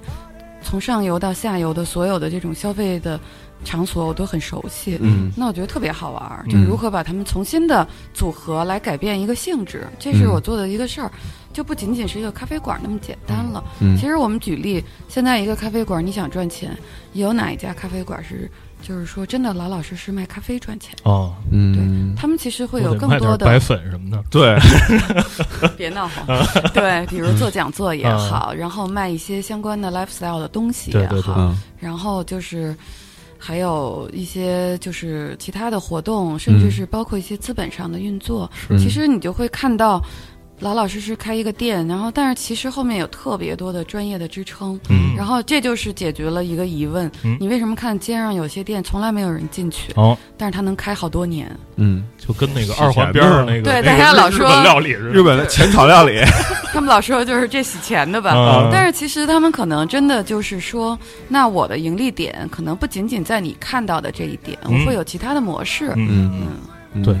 [0.68, 3.18] 从上游到下游的所有的这种消费的
[3.64, 4.98] 场所，我都很熟悉。
[5.00, 11.10] 嗯那我觉得特别好玩儿，嗯就如何把它们重新的组合来改变一个性质，这是嗯我做的一个事儿，
[11.54, 13.64] 就不仅仅是一个咖啡馆那么简单了。
[13.80, 16.76] 嗯其实我们举例，现在一个咖啡馆，你想赚钱，
[17.14, 20.94] 有哪一家咖啡馆是就是说真的老老实实卖咖啡赚钱？
[21.04, 21.74] 哦，嗯。
[21.74, 24.58] 对他们其实会有更多得卖点白，粉什么的，对。
[25.76, 26.26] 别闹哄，
[26.72, 32.74] 对，比如做讲座也嗯好，然后卖一些相关的 lifestyle 的东西也好，然后就是
[33.38, 38.78] 还有一些就是其他的活动，甚至是包括一些资本上的运作，是。
[38.78, 40.02] 其实你就会看到。
[40.60, 51.54] 老老实实开一个店，然后但是其实后面有特别多的专业的支撑，嗯然后这就是解决了一个疑问：嗯你为什么看街上有些店从来没有人进去，哦，但是它能开好多年？
[51.76, 56.20] 嗯，就跟那个二环边上那个对那个日大家老说日本料理日本的浅草料理，
[56.74, 65.92] 他们老说就是这洗钱的吧，嗯但是其实他们可能真的就是说，那我的盈利点可能不仅仅在你看到的这一点，嗯我会有其他的模式。
[65.96, 66.32] 嗯。
[66.34, 66.42] 嗯，
[66.94, 67.14] 嗯对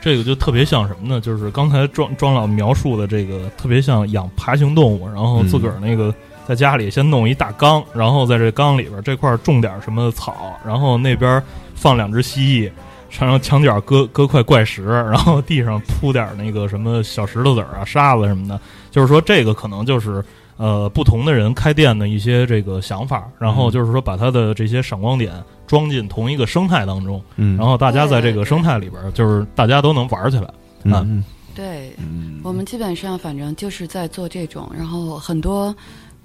[0.00, 1.20] 这个就特别像什么呢？
[1.20, 6.14] 就是刚才庄庄老描述的这个，特别像养爬行动物，然后自个儿那个
[6.46, 11.42] 在家里先弄一大缸，然后在这缸里边这块儿种点什么草，然后那边
[11.74, 12.70] 放两只蜥蜴，
[13.18, 18.58] 然后墙角搁搁块怪石，然后地上铺点那个什么小石头子儿啊、沙子什么的。
[18.90, 20.24] 就是说，这个可能就是
[20.58, 25.32] 呃不同的人开店的一些这个想法，然后就是说把他的这些闪光点
[25.66, 27.22] 装进同一个生态当中。
[27.36, 30.48] 嗯，然后大家在这个生态里边，就是大家都能玩起来。
[30.92, 35.74] 啊嗯对，嗯我们基本上反正就是在做这种，然后很多。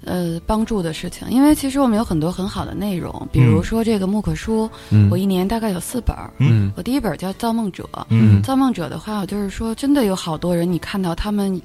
[0.06, 6.30] 呃，帮助的事情，因为其实我们有很多很好的内容，比如说这个木可书，嗯我一年大概有四本儿。
[6.40, 11.58] 嗯我第一本叫《造梦者》，嗯造梦者的话，我就是说，真的有好多人，你看到他们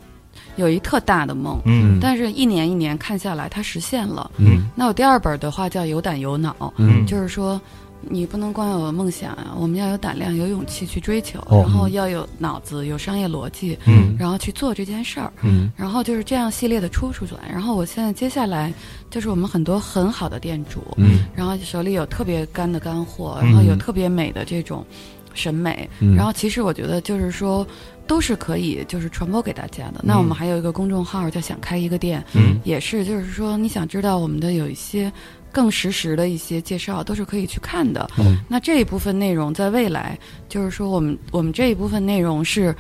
[0.56, 2.00] 有一特大的梦，嗯。
[2.02, 4.30] 但是一年一年看下来，它实现了。
[4.38, 4.70] 嗯。
[4.76, 7.06] 那我第二本的话叫《有胆有脑》，嗯。
[7.06, 7.60] 就是说
[8.02, 11.62] 你不能光有梦想啊，我们要有胆量、有勇气去追求，哦。
[11.62, 14.16] 然后要有脑子、有商业逻辑，嗯。
[14.18, 15.32] 然后去做这件事儿。
[15.42, 15.72] 嗯。
[15.76, 17.50] 然后就是这样系列的出出来。
[17.52, 18.74] 然后我现在接下来
[19.10, 21.26] 就是我们很多很好的店主，嗯。
[21.36, 23.48] 然后手里有特别干的干货，嗯。
[23.48, 24.86] 然后有特别美的这种
[25.34, 27.66] 审美，嗯然后其实我觉得就是说
[28.08, 30.02] 都是可以就是传播给大家的。
[30.04, 35.12] 那我们还有一个公众号叫想开一个店，嗯也是就是说你想知道我们的有一些。
[35.52, 38.08] 更实时的一些介绍都是可以去看的。
[38.20, 40.16] 嗯那这一部分内容在未来，
[40.48, 42.74] 就是说我们我们这一部分内容是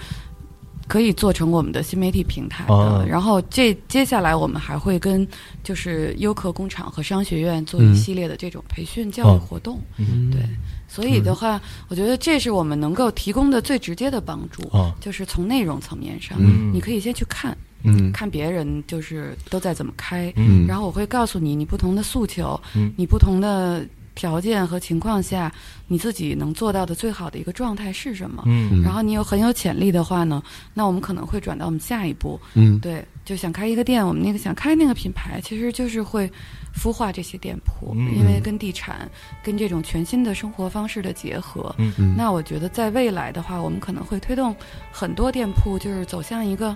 [0.87, 2.73] 可以做成我们的新媒体平台的。
[2.75, 5.27] 哦然后这接下来我们还会跟
[5.63, 9.79] 就是优客工厂和商学院做嗯一系列的这种培训教育哦活动。
[9.97, 10.39] 嗯对，
[10.89, 14.93] 所以的话，我觉得这是我们能够提供的最直接的帮助，啊。
[14.99, 16.73] 就是从内容层面上，嗯。
[16.73, 18.11] 你可以先去看嗯。
[18.11, 20.65] 看别人就是都在怎么开，嗯。
[20.67, 22.91] 然后我会告诉你你不同的诉求，嗯。
[22.97, 25.53] 你不同的条件和情况下，
[25.87, 28.43] 你自己能做到的最好的一个状态是什么。
[28.47, 28.81] 嗯。
[28.81, 30.41] 然后你有很有潜力的话呢，
[30.73, 32.79] 那我们可能会转到我们下一步，嗯。
[32.79, 36.27] 对，就想开一个店，我们那个想开那个品牌，其实就是会
[36.75, 39.07] 孵化这些店铺，嗯因为跟地产、
[39.43, 41.75] 跟这种全新的生活方式的结合。
[41.77, 44.55] 嗯嗯那我觉得在未来的话，我们可能会推动
[44.91, 46.75] 很多店铺，就是走向一个，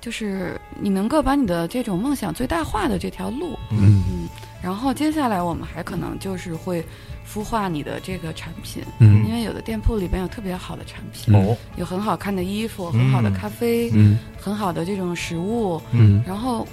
[0.00, 3.56] 就是你能够把你的这种梦想最大化的这条路。
[3.70, 4.28] 嗯嗯，
[4.60, 6.84] 然后接下来我们还可能就是会
[7.26, 9.26] 孵化你的这个产品，嗯。
[9.26, 11.56] 因为有的店铺里边有特别好的产品，哦。
[11.76, 14.18] 有很好看的衣服，很好的嗯咖啡，嗯。
[14.40, 16.22] 很好的这种食物，嗯。
[16.26, 16.66] 然后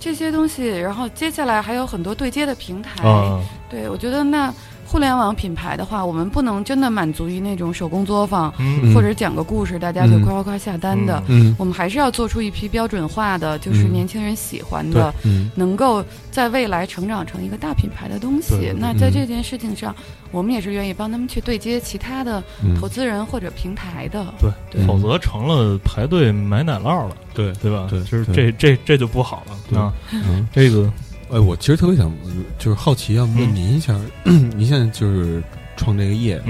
[0.00, 3.02] 这些东西，然后接下来还有很多对接的平台。
[3.08, 3.42] 啊。
[3.70, 4.52] 对我觉得那
[4.92, 8.94] 互联网品牌的话，我们不能真的满足于那种手工作坊、嗯。
[8.94, 10.22] 或者讲个故事，大家就嗯。
[10.22, 11.22] 夸夸夸下单的。
[11.28, 11.56] 嗯。
[11.58, 13.92] 我们还是要做出一批标准化的，就是嗯。
[13.92, 15.50] 年轻人喜欢的，嗯。
[15.54, 18.70] 能够在未来成长成一个大品牌的东西。
[18.78, 19.96] 那在这件事情上，
[20.30, 24.26] 我们也是愿意帮他们去对接其他的嗯投资人或者平台的。
[24.38, 24.86] 对，对。
[24.86, 27.50] 否则成了排队买奶酪了，对。
[27.62, 27.86] 对吧？
[27.88, 27.98] 对。
[28.04, 29.80] 就是这这这就不好了。
[29.80, 29.90] 啊。
[30.12, 30.46] 嗯。
[30.52, 30.92] 这个
[31.32, 32.12] 哎，我其实特别想，
[32.58, 33.54] 就是好奇要问嗯。
[33.54, 35.42] 您一下， 您现在就是
[35.78, 36.40] 创这个业，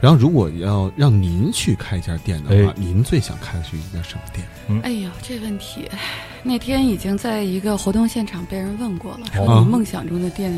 [0.00, 4.80] 然后如果要让您去开一家店的话哎，您最想开的是一家什么店？
[4.82, 5.98] 哎呦，这问题，唉
[6.46, 10.52] 那天已经在一个活动现场被人问过了，说哦你梦想中的店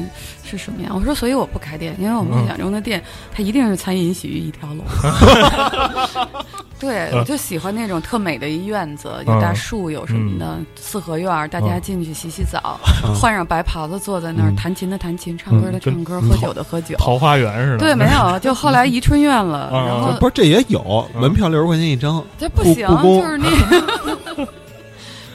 [0.44, 0.92] 是什么样？
[0.94, 3.00] 我说，所以我不开店，因为我梦想中的店，
[3.32, 4.84] 它一定是餐饮洗浴一条龙。
[6.78, 12.78] 对，我就喜欢那种特美的一院子，有大树，有什么的四合院儿，大家进去洗洗澡，
[13.18, 16.96] 换上白袍子坐在那儿，嗯弹琴的弹琴，唱歌的唱歌，跟喝酒的喝酒。
[16.98, 17.78] 桃花源似的。
[17.78, 23.46] 对，没有，就后来怡春院了， 啊然后不是，这也有嗯门票六十块钱一张，这不行，就是那。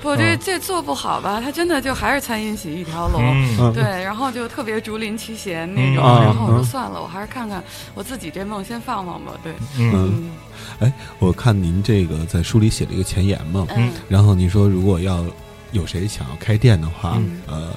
[0.01, 1.39] 不，这嗯这做不好吧？
[1.39, 6.03] 他真的就还是餐饮洗一条龙，对，然后就特别竹林七贤那种。
[6.03, 9.33] 然后我说嗯算了，我还是看看我自己这梦先放放吧。
[9.43, 10.31] 对，嗯
[10.79, 15.23] 嗯我看您这个在书里写了一个前言嘛，嗯然后您说如果要
[15.71, 17.71] 有谁想要开店的话，嗯呃，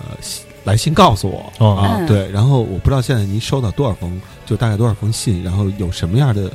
[0.65, 1.97] 来信告诉我、哦啊。
[1.99, 6.51] 嗯对，然后我不知道现在您收到多少封，就大概多少封信，然后有什么样的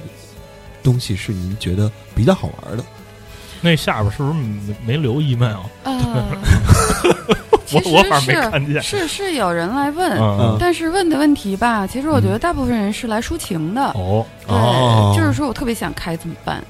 [0.82, 2.84] 东西是您觉得比较好玩的？
[3.62, 5.60] 那下边是不是没没留 email？
[5.84, 5.94] 呃，
[7.52, 8.82] 我其实我反正没是看见。
[8.82, 13.82] 是是有人来问，嗯但是问的问题吧，其实我觉得大部分人是来抒情的。
[13.96, 16.64] 哦，哦对，就是说我特别想开，怎么办？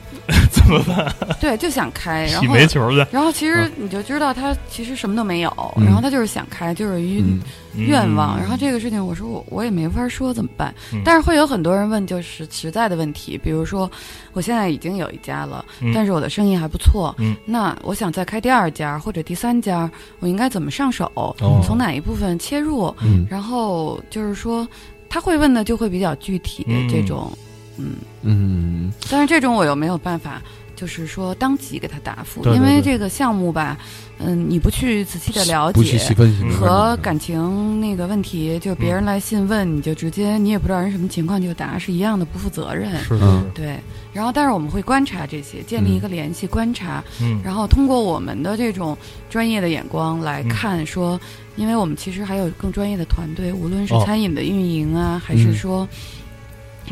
[0.70, 1.16] 怎么办？
[1.42, 2.98] 对，就想开，然洗后煤球去。
[3.12, 7.40] 然后其实你就知道他其实什么都没有，嗯然后他就是想开，就是一嗯
[7.76, 8.38] 愿望。
[8.38, 10.74] 嗯然后这个事情，我说我我也没法说怎么办。
[10.94, 13.90] 嗯但是会有很多人问，就是实在的问题，比如说
[14.34, 21.12] 我现在已经有一家了，嗯但是我的生意还不错，嗯那我想再开第二家或者第三家，我应该怎么上手？
[21.16, 22.94] 哦从哪一部分切入？
[23.02, 24.68] 嗯然后就是说
[25.10, 27.32] 他会问的就会比较具体，嗯这种，
[27.80, 28.94] 嗯，嗯。
[29.10, 30.42] 但是这种我又没有办法。
[30.76, 33.78] 就是说，当即给他答复，对对对因为这个项目吧，
[34.18, 42.96] 嗯，你不去仔细的了不去细解和感情那个问题，就别嗯人来信问，你就直接你也不知道人什么情况就答，是一样的，不负责任。
[43.04, 43.78] 是的，嗯对，
[44.14, 47.42] 然后但是我们会观察这些，建立一个联系，观察，嗯。
[47.44, 48.98] 然后通过我们的这种
[49.30, 50.48] 专业的眼光来嗯。
[50.48, 51.20] 看，说，
[51.58, 54.02] 因为我们其实还有更专业的团队，无论是哦。
[54.06, 55.54] 餐饮的运营啊，还是嗯。
[55.54, 55.86] 说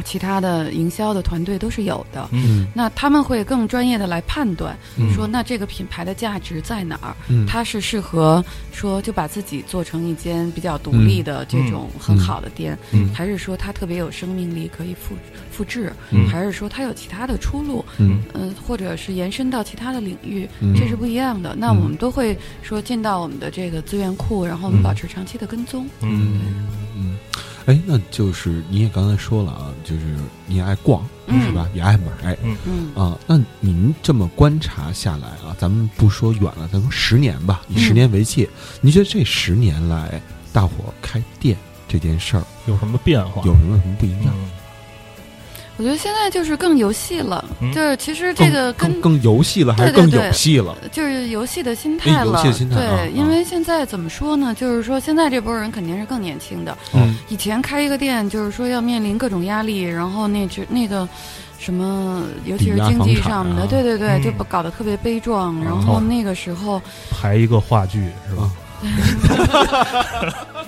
[0.04, 2.28] 其他的营销的团队都是有的。
[2.32, 2.68] 嗯。
[2.74, 5.14] 那他们会更专业的来判断，嗯。
[5.14, 7.16] 说那这个品牌的价值在哪儿？
[7.28, 7.46] 嗯。
[7.46, 13.10] 它是适合说就把自己做成一间比较独立的这种很好的店，嗯。
[13.14, 15.16] 还是说它特别有生命力可以复
[15.52, 16.28] 复制，嗯。
[16.28, 17.84] 还是说它有其他的出路？
[17.98, 18.22] 嗯。
[18.34, 20.74] 嗯、或者是延伸到其他的领域，嗯。
[20.76, 21.56] 这是不一样的。
[21.56, 24.84] 那我们都会说进到我们的这个资源库，然后我们嗯。
[24.84, 25.86] 保持长期的跟踪。
[26.02, 26.68] 嗯嗯。
[27.00, 27.18] 嗯，
[27.68, 31.70] 哎，那就是你也刚才说了啊，就是你也爱逛，嗯是吧？
[31.74, 32.58] 也爱买嗯
[32.96, 33.18] 啊。
[33.28, 38.50] 那您这么观察下来啊，咱们不说远了，咱们十年吧，以十年为界，
[38.80, 40.22] 您觉得这十年来
[40.54, 41.58] 大伙开店
[41.90, 43.42] 这件事儿有什么变化？
[43.46, 44.34] 有什么什么不一样？
[44.34, 44.50] 嗯
[45.78, 50.76] 我觉得现在就是更游戏了，嗯就是其实这个跟更更游戏了，还是更对对对有戏了？
[50.92, 52.18] 就是游戏的心态了。
[52.20, 54.56] 哎游戏的心态啊对，因为现在怎么说呢？
[54.56, 56.76] 就是说现在这波人肯定是更年轻的。
[56.94, 61.08] 嗯以前开一个店，就是说要面临各种压力，然后那只那个
[61.60, 65.56] 什么，尤其是经济上的，啊对对对，嗯就搞得特别悲壮。
[65.64, 68.50] 然哦后那个时候，排一个话剧是吧？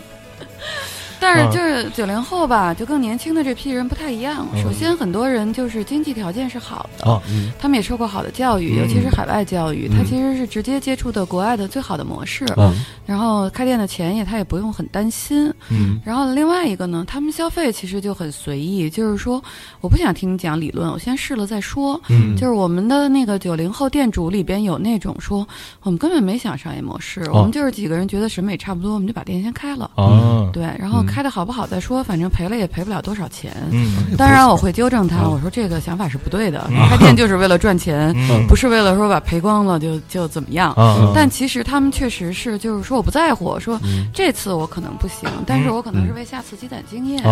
[1.20, 4.48] 但啊是就是九零后吧，就更年轻的这批人不太一样。
[4.54, 7.22] 嗯首先，很多人就是经济条件是好的，
[7.60, 12.46] 他们也受过好的教育，嗯尤其是海外教育，嗯他其实是直接接触的国外的最好的模式。
[12.58, 12.74] 嗯
[13.06, 15.52] 然后开店的钱也他也不用很担心。
[15.70, 19.44] 嗯然后另外一个呢，他们消费其实就很随意，就是说
[19.82, 22.00] 我不想听你讲理论，我先试了再说。
[22.10, 25.48] 嗯就是我们的那个九零后店主里边有那种说，
[25.82, 29.90] 我们根本没想商业模式，哦我们就是几个人觉得审美差不多，我们就把店先开了。
[29.96, 33.52] 啊，对，然后嗯开的好不好再说，反正赔了也赔不了多少钱。
[33.72, 34.16] 嗯。
[34.18, 36.88] 当然我会纠正他，啊我说这个想法是不对的，嗯。
[36.88, 38.46] 开店就是为了赚钱，嗯。
[38.48, 40.72] 不是为了说把赔光了就就怎么样。
[40.74, 44.08] 啊，但其实他们确实是，就是说我不在乎，说嗯。
[44.14, 47.24] 这次我可能不行，但是我可能是为下次积攒经验。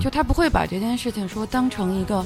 [0.00, 2.24] 就他不会把这件事情说当成一个，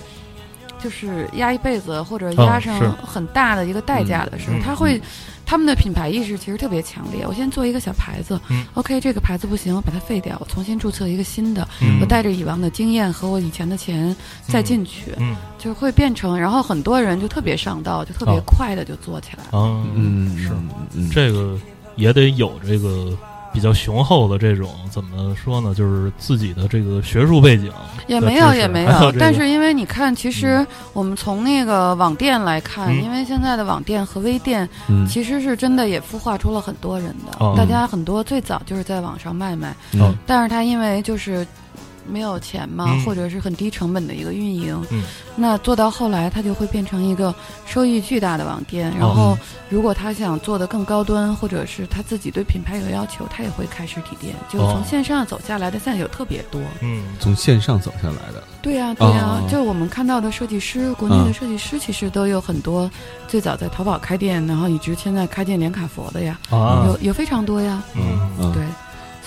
[0.82, 4.54] 就是压一辈子或者哦压上很大的一个代价的事儿。
[4.56, 4.60] 嗯。
[4.64, 5.00] 他会，
[5.50, 7.26] 他们的品牌意识其实特别强烈。
[7.26, 8.64] 我先做一个小牌子、嗯。
[8.74, 11.98] O k 这个牌子不行，我把它废掉，我重新注册一个新的，嗯。
[12.00, 14.14] 我带着以往的经验和我以前的钱
[14.46, 15.34] 再进去，嗯。
[15.58, 18.42] 就会变成，然后很多人就特别上道，就特别哦。
[18.46, 19.42] 快的就做起来。
[19.50, 19.58] 了。
[19.58, 20.50] 啊嗯是。
[20.94, 21.10] 嗯。
[21.10, 21.58] 这个
[21.96, 23.12] 也得有这个
[23.52, 27.70] 比较雄厚的这种怎么说呢，就是自己的这个学术背景
[28.06, 33.02] 也没有，也没还有这，个但是因为你看，其实我们从那个网店来看，嗯。
[33.02, 35.06] 因为现在的网店和微店嗯。
[35.06, 37.54] 其实是真的也孵化出了很多人的，哦。
[37.56, 40.14] 大家很多最早就是在网上卖卖，嗯。
[40.26, 41.46] 但是他因为就是
[42.10, 43.04] 没有钱嘛，嗯。
[43.04, 45.04] 或者是很低成本的一个运营，嗯。
[45.36, 48.90] 那做到后来，它就会变成一个收益巨大的网店。
[48.98, 49.14] 然哦。
[49.14, 54.34] 后，如果他想做的更高端，或者是他自己对品牌有要求，他也会开实体店。
[54.48, 56.60] 就从线上走下来的，现在有特别多。
[56.82, 57.04] 嗯。
[57.20, 59.48] 从线上走下来的，对呀、对呀、哦。
[59.48, 62.90] 就我们看到的设计师，国内的设计师其实都有很多，
[63.28, 66.84] 最早在淘宝开店，然后一直现在开店连卡佛的呀，啊。
[66.86, 67.82] 有有非常多呀。
[67.94, 68.02] 嗯
[68.40, 68.52] 嗯。
[68.52, 68.62] 对，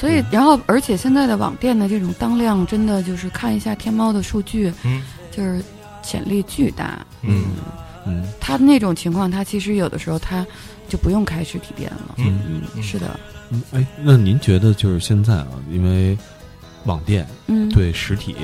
[0.04, 5.02] 所以然后而且现在的网店的这种当量，真的就是看一下天猫的数据，嗯。
[5.32, 5.64] 就是
[6.04, 7.06] 潜力巨大。
[7.22, 7.46] 嗯
[8.06, 8.28] 嗯。
[8.38, 10.46] 他那种情况，他其实有的时候他
[10.90, 12.16] 就不用开实体店了。
[12.18, 12.84] 嗯嗯，嗯。
[12.84, 13.18] 是的，
[13.50, 16.18] 嗯，哎，那您觉得就是现在啊，因为
[16.84, 18.36] 网店嗯，对实体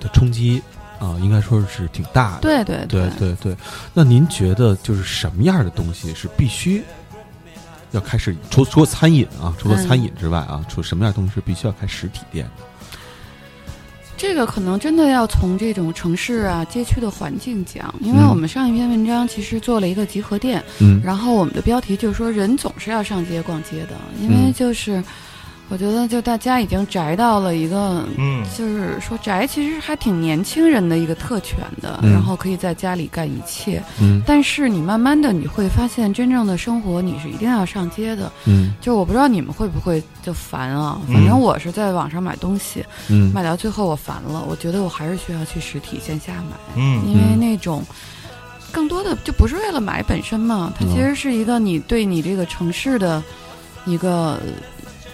[0.00, 0.60] 的冲击
[0.98, 2.40] 啊，应该说是挺大的。
[2.40, 2.84] 对对。
[2.86, 3.56] 对对对，
[3.94, 6.82] 那您觉得就是什么样的东西是必须
[7.92, 8.34] 要开始？
[8.50, 12.64] 除除了餐饮啊，除了嗯餐饮之外啊，除什么样的东西是必须要开实体店的？
[14.16, 25.02] 这个可能真的要从这种城市啊、街区的环境讲，因为嗯我们上一篇文章其实做了一个集合店，嗯然后我们的标题就是说人总是要上街逛街的，因为嗯就是
[25.72, 28.04] 我觉得就大家已经宅到了一个。
[28.18, 33.82] 嗯就是说宅其实还挺年轻人的一个特权的，嗯然后可以在家里干一切。
[33.98, 38.30] 嗯但是你慢慢的你会发现，真正的生活你是一定要上街的。
[38.44, 47.82] 嗯就我不知道你们会不会就烦啊，嗯反正我是在网上买东西，嗯买到最后我烦了，我觉得我还是需要去实体线下买，嗯因为嗯那种
[48.70, 53.22] 更多的就不是为了买本身嘛，它其实是一个你对你这个城市的
[53.86, 54.38] 一个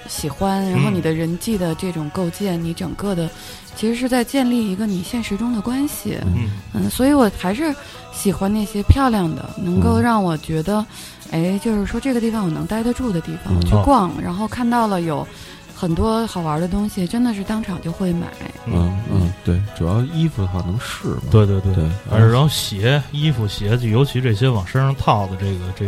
[0.08, 3.28] 喜欢，然后嗯你的人际的这种构建，你整个的
[3.76, 6.18] 其实是在建立一个你现实中的关系。
[6.24, 7.74] 嗯嗯，所以我还是
[8.12, 10.84] 喜欢那些漂亮的，能够嗯让我觉得，
[11.30, 15.26] 哎，就是说这个地方我能待得住的地方，嗯去哦逛，然后看到了有
[15.74, 18.26] 很多好玩的东西，真的是当场就会买。
[18.66, 21.22] 嗯嗯，对，主要衣服的话能试嘛。
[21.30, 25.86] 对对对对而然后鞋、衣服、鞋子，尤其这些往身上套的这个这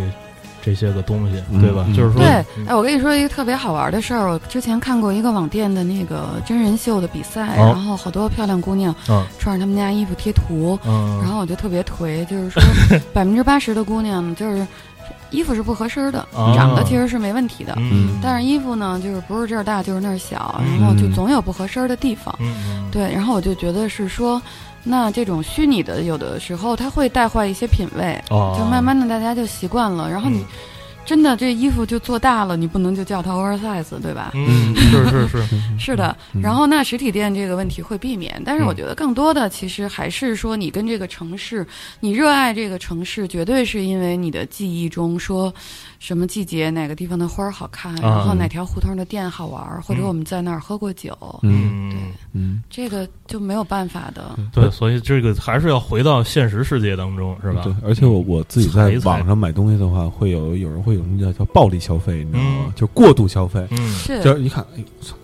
[0.63, 1.85] 这些个东西，嗯对吧？
[1.89, 12.63] 嗯就是说，对，嗯哎，我跟你说一个特别好玩的事儿，我之前看过一个网店的那个真人秀的比赛，哦然后好多漂亮姑娘嗯穿着他们家衣服贴图，嗯，然后我就特别颓，就是说
[13.13, 14.67] 百分之八十的姑娘就是
[15.31, 17.75] 衣服是不合身的，哦长得其实是没问题的。
[17.79, 22.35] 嗯，但是衣服呢，就是不是这儿大就是那儿小，嗯然后就总有不合身的地方。
[22.41, 24.41] 嗯嗯对，然后我就觉得是说，
[24.83, 30.47] 那这种虚拟的，有的时候它会带坏一些品味，哦，就慢慢的大家就习惯了，然后你嗯。
[31.07, 34.31] 真的这衣服就做大了，你不能就叫它 oversize，对吧？
[34.35, 35.45] 嗯，是是是，
[35.77, 36.43] 是 的，嗯。
[36.43, 38.77] 然后那实体店这个问题会避免，但是我嗯。
[38.77, 41.67] 觉得更多的其实还是说你跟这个城市，
[41.99, 45.53] 你热爱这个城市，绝对是因为你的记忆中说
[46.01, 50.09] 什么季节哪个地方的花儿好看，然后哪条胡同的店好玩儿，或者嗯。
[50.09, 51.91] 我们在那儿喝过酒，嗯。
[51.91, 52.01] 对，
[52.33, 54.37] 嗯，这个就没有办法的。
[54.51, 57.63] 对，所以这个还是要回到现实世界当中，是吧？
[57.63, 62.65] 对，而且我我自己在网上买东西的话，会有有人会有什么叫叫暴力消费，你知道吗？
[62.67, 62.73] 嗯？
[62.75, 63.77] 就过度消费，嗯。
[63.93, 64.23] 是。
[64.25, 65.20] 就是一看，哎，操啪啪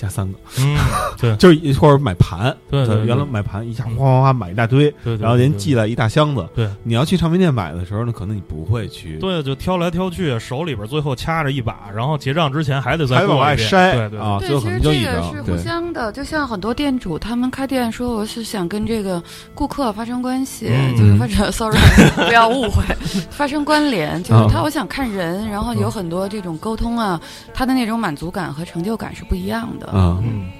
[0.00, 0.78] 加三个，嗯，
[1.18, 6.48] 对 就是一或者买盘，对对对原来买盘一下哗哗哗买一大堆，对，对然后人对寄来一大箱子。
[6.54, 15.56] 对你要去唱片店买的时候呢，可能你不会去，对，就挑来挑去，手里边最后掐着一把，然后结账之前还得再往外筛对啊，对，最后可能就其实这个一张是互。
[15.58, 19.22] 相的，就像很多店主他们开店说我是想跟这个
[19.54, 21.76] 顾客发生关系，嗯就是或者 sorry
[22.26, 22.82] 不要误会，
[23.30, 27.20] 发生关联，就是他啊我想看人，然后有很多这种沟通啊，
[27.52, 29.89] 他的那种满足感和成就感是不一样的。
[29.92, 30.50] 啊，嗯。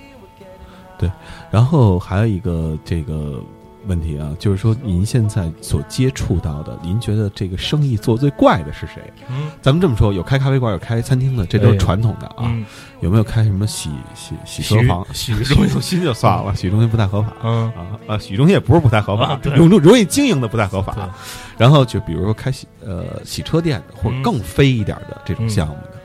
[1.50, 3.42] 然后还有一个这个
[3.86, 9.02] 问题啊，就是说您现在所接触到的，您觉得这个生意做最怪的是谁？
[9.30, 9.50] 嗯。
[9.62, 12.44] 咱们这么说，有开咖啡馆，有开餐厅的，这都是哎传统的啊。
[12.44, 12.64] 嗯，
[13.00, 15.06] 有没有开什么洗洗洗洗车房？
[15.14, 17.32] 洗浴洗中心就算了，洗浴中心不太合法。
[17.42, 17.72] 嗯。
[17.72, 19.54] 啊啊，洗浴中心也不是不太合法啊， 对。
[19.54, 21.08] 容容易经营的不太合法。
[21.56, 24.22] 然后就比如说开洗呃洗车店的，或者嗯。
[24.22, 26.00] 更飞一点的这种项目的，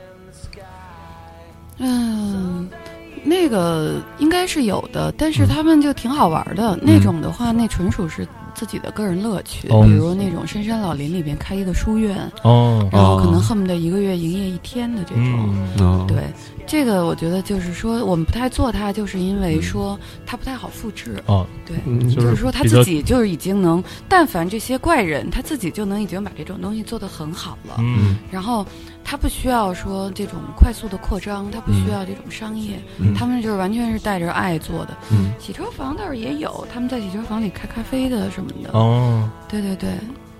[1.78, 2.66] 嗯，
[3.26, 6.78] 那个应该是有的，但是嗯他们就挺好玩的。
[6.80, 15.54] 那种的话，那纯属是自己的个人乐趣，哦比如那种深山老林里边开一个书院，哦然后可能哦恨不得一个月营业一天的这种。
[15.78, 16.18] 嗯哦，对，
[16.66, 21.22] 这个我觉得就是说，我们不太做它，就是因为嗯说它不太好复制。
[21.26, 27.76] 哦，对，嗯就就是是说他自己就是已经能，但凡这些怪人，他自己就能已经把这种东西做得很好了。
[27.80, 28.64] 嗯然后
[29.08, 34.96] 他不需要说这种快速的扩张，他不需要这种商业，嗯他们就是完全是带着爱做的。
[35.12, 38.70] 嗯洗车房倒是也有，他们在洗车房里开咖啡的什么的。
[38.72, 39.90] 哦，对对对，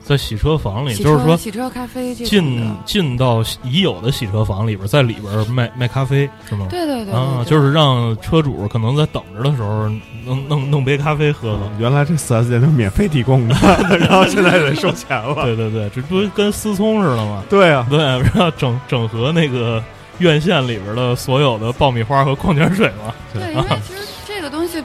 [0.06, 2.72] 在洗车房里，就是说洗车咖啡进。
[2.84, 6.68] 进到已有的洗车房里边，在里边卖卖咖啡是吗？
[6.70, 9.88] 对对对啊，就是让车主可能在等着的时候，
[10.24, 11.68] 弄弄弄杯咖啡喝喝。
[11.78, 13.54] 原来这四 S 店都是免费提供的，
[13.98, 15.44] 然后现在得收钱了。
[15.44, 17.42] 对对对，这不跟思聪似的吗？
[17.50, 19.82] 对啊，对，然后整整合那个
[20.18, 23.12] 院线里边的所有的爆米花和矿泉水嘛。
[23.34, 24.15] 对，因为其实这个东西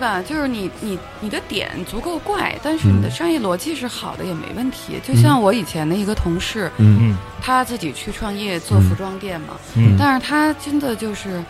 [0.02, 3.12] 吧，就是你你你的点足够怪，但是你的嗯。
[3.12, 5.00] 商业逻辑是好的也没问题。
[5.02, 6.98] 就像我以前的一个同事，嗯。
[7.12, 7.18] 嗯。
[7.42, 8.82] 他自己去创业做嗯。
[8.90, 9.96] 服装店嘛，嗯。
[9.98, 11.42] 但是他真的就是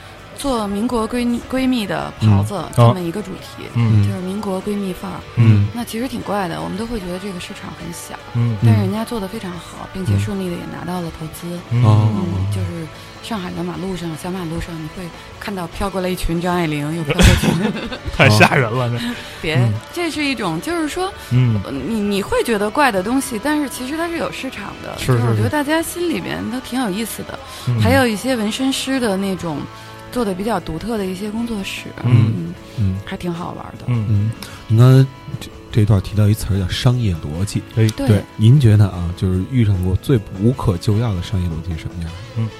[0.41, 4.03] 做民国闺蜜闺蜜的袍子这么一个主题，嗯。
[4.03, 5.19] 就是民国闺蜜范儿。
[5.35, 5.67] 嗯。
[5.71, 8.57] 那其实挺怪的，我们都会觉得这个市场很小，嗯。
[8.65, 11.59] 但是人家做的非常好，并且嗯顺利的也拿到了投资。
[11.69, 11.83] 嗯。
[12.49, 12.87] 就是
[13.21, 15.07] 上海的马路上，小马路上你会
[15.39, 17.47] 看到飘过来一群张爱玲，又飘过去，
[18.17, 18.97] 太吓人了，这。
[19.43, 21.61] 别嗯，这是一种，就是说，嗯。
[21.63, 24.97] 呃你你会觉得怪的东西，但是其实它是有市场的。
[24.97, 27.39] 是就是我觉得大家心里边都挺有意思的。
[27.67, 27.79] 嗯。
[27.79, 29.59] 还有一些纹身师的那种
[30.11, 32.33] 做的比较独特的一些工作室，嗯。
[32.35, 32.97] 嗯，嗯。
[33.05, 33.85] 还挺好玩的。
[33.87, 34.05] 嗯。
[34.09, 34.31] 嗯，
[34.67, 35.09] 您刚才
[35.39, 37.87] 这这段提到一词儿叫商业逻辑，哎。
[37.95, 38.07] 对。
[38.07, 42.11] 对，您觉得啊，就是遇上过最无可救药的商业逻辑是什么样？
[42.37, 42.53] 嗯，就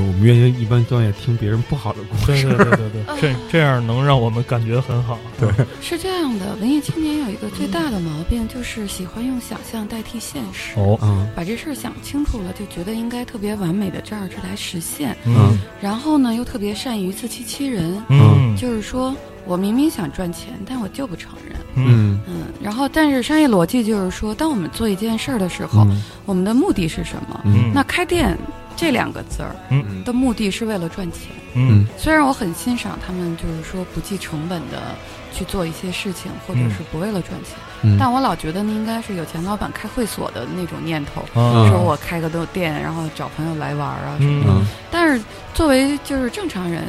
[0.00, 2.26] 我们愿意一般都爱听别人不好的故事。
[2.26, 5.18] 对对对对对，这这样能让我们感觉很好。
[5.38, 5.48] 对
[5.80, 10.78] 是这样的，文艺青年有一个最大的毛病，就是喜欢用想象代替现实。
[10.78, 19.14] 哦，嗯把这事儿想清楚了，就觉得应该特别完美的这样去来实现，嗯然后呢，又特别善于自欺欺人，嗯就是说
[19.46, 21.56] 我明明想赚钱，但我就不承认。
[21.74, 27.40] 嗯嗯嗯，然后但是商业逻辑就是说，当我们做一件事儿的时候，嗯我们的目的是什么？
[27.44, 28.36] 嗯那开店
[28.76, 30.04] 这两个字儿嗯。
[30.04, 31.22] 的目的是为了赚钱。
[31.54, 31.86] 嗯。
[31.96, 34.94] 虽然我很欣赏他们，就是说不计成本的
[35.32, 37.96] 去做一些事情，或者是不为了赚钱，嗯。
[37.98, 44.50] 但我老觉得那，应该是有钱老板开会所的那种念头，嗯说我开个店，然后找朋友来玩儿啊什么的。
[44.52, 44.66] 嗯。
[44.90, 45.24] 但是
[45.54, 46.84] 作为就是正常人，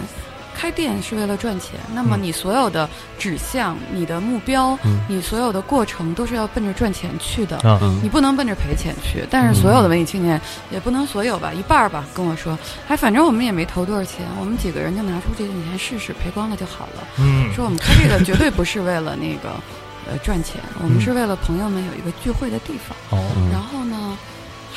[0.57, 2.23] 开店是为了赚钱，那么嗯。
[2.23, 2.89] 你所有的
[3.19, 4.99] 指向、你的目标、嗯。
[5.07, 7.59] 你所有的过程都是要奔着赚钱去的。
[8.01, 10.41] 你不能奔着赔钱去，但是所有的文艺青年、
[10.71, 17.07] 也不能所有吧，一半儿吧，跟我说，哎，反正我们也没投多少钱，我们几个人就拿出这点钱试试，赔光了就好了。
[17.19, 17.53] 嗯。
[17.53, 19.61] 说我们开这个绝对不是为了那个
[20.09, 22.97] 呃赚钱，我们是为了朋友们有一个聚会的地方。
[23.11, 23.23] 哦。
[23.37, 23.51] 嗯。
[23.51, 24.17] 然后呢，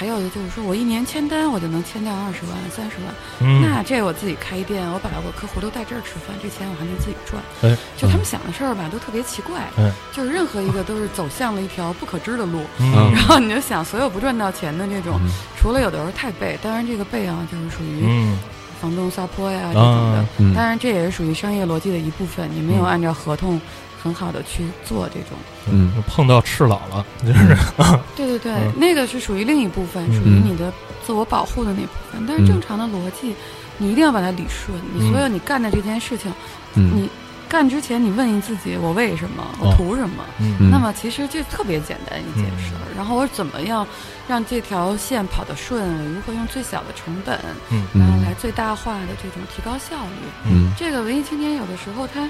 [0.01, 7.43] 还有的就是说我一年签单我就能签掉二十万、三十万，嗯，那这我自己开一店，我把我客户都带这儿吃饭，这钱我还能自己赚。
[7.61, 12.63] 哎，就他们想的事儿吧，都特别奇怪，哎就是任何一个都是走向了一条不可知的路。
[12.79, 13.13] 嗯。
[13.13, 15.29] 然后你就想，所有不赚到钱的这种，嗯。
[15.59, 18.39] 除了有的时候太背，当然这个背啊，就是属于嗯。
[18.81, 22.87] 房东撒泼呀这种的当然这也是属于商业逻辑的一部分，你没有嗯。
[22.87, 23.61] 按照合同
[24.03, 25.39] 很好的去做这种。
[25.71, 27.57] 嗯碰到赤佬了，就是
[28.17, 30.73] 对对对，嗯那个是属于另一部分，嗯属于你的
[31.07, 32.25] 自我保护的那部分。
[32.27, 33.35] 但是嗯正常的逻辑，
[33.79, 34.77] 你一定要把它理顺。
[34.95, 36.33] 你嗯所有你干的这件事情，
[36.75, 37.11] 嗯你
[37.49, 39.43] 干之前你问你自己：我为什么？
[39.61, 40.25] 哦我图什么？
[40.71, 42.81] 那么其实这特别简单一件事儿。
[42.97, 43.87] 然后我怎么样
[44.29, 45.83] 让这条线跑得顺？
[45.83, 47.39] 我如何用最小的成本，
[47.71, 50.51] 嗯然后嗯来最大化的这种提高效率？
[50.51, 52.29] 嗯这个文艺青年有的时候他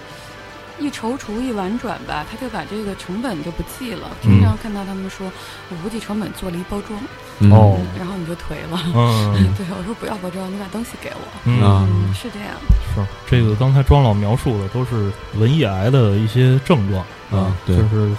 [0.81, 4.09] 一踌躇一婉转吧，他就把这个成本就不计了。
[4.25, 5.31] 嗯经常看到他们说，
[5.71, 6.99] 我不计成本做了一包装，
[7.41, 8.81] 嗯哦嗯然后你就颓了。
[8.95, 11.29] 嗯 对，我说不要包装，你把东西给我。
[11.45, 12.49] 嗯是这样。
[12.95, 18.11] 是这个刚才庄老描述的都是文艺癌的一些症状啊对就是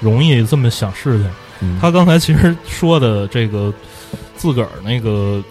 [0.00, 1.30] 容易这么想事情。
[1.62, 3.72] 嗯他刚才其实说的这个
[4.36, 5.42] 自个儿那个，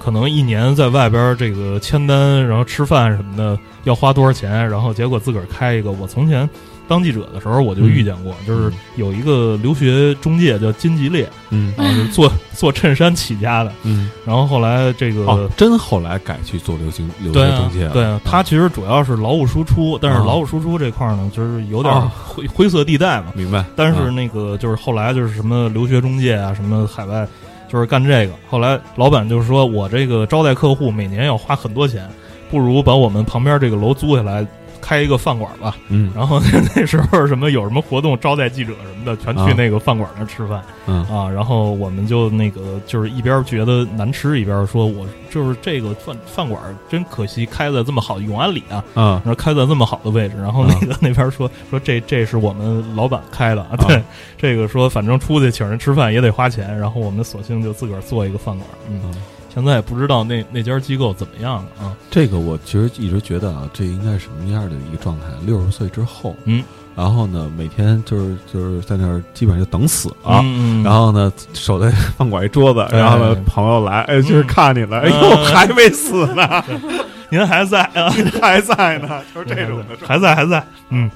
[0.00, 5.92] 可能一年在外边这个签单，然后吃饭什么的要花多少钱，然后结果自个儿开一个。
[5.92, 6.48] 我从前
[6.88, 15.20] 当记者的时候我就遇见过，就是有一个留学中介叫金吉列，嗯啊，是做做衬衫起家的，嗯然后后来这个。
[15.26, 23.26] 哦，真后来改去做流行流对啊行中介了，对啊，他其实主要是劳务输出，但是啊劳务输出这块儿呢，就是有点啊灰灰色地带嘛。
[23.34, 27.28] 明白，但是啊那个就是后来就是什么留学中介啊，什么海外，
[27.72, 28.32] 就是干这个。
[28.48, 32.08] 后来老板就是说我这个招待客户每年要花很多钱，
[32.50, 34.46] 不如把我们旁边这个楼租下来。
[34.90, 36.10] 开一个饭馆吧，嗯。
[36.16, 36.40] 然后
[36.74, 39.54] 那时候什么有什么活动招待记者什么的，全去啊。
[39.56, 40.60] 那个饭馆那吃饭。
[40.86, 41.04] 嗯。
[41.04, 41.30] 啊。
[41.30, 49.12] 然后我们就那个就是一边觉得难吃，一边说我就是这个饭饭馆真可惜开在这么好永安里啊，嗯。
[49.24, 54.02] 然后开在这么好的位置，然后那个、 那边说说这这是我们老板开的啊，对，
[54.36, 59.14] 这个说反正出去请人吃饭也得花钱，然后我们索性就自个儿做一个饭馆，嗯，嗯
[59.52, 65.26] 现在也不知道那那家机构怎么样了啊，这个我其实一直觉得啊，这应该是什么样的一个状态？
[65.44, 66.62] 六十岁之后，嗯，
[66.94, 70.40] 然后呢，每天就是就是在那儿基本上就等死啊。
[70.44, 76.64] 嗯，然后呢，守在 饭馆一桌子，哎然后呢，朋友来，哎，就是看你了，哎呦，嗯还没死呢，
[77.28, 80.06] 您还在啊， 还在呢，就是这种的。
[80.06, 81.10] 还在还在，嗯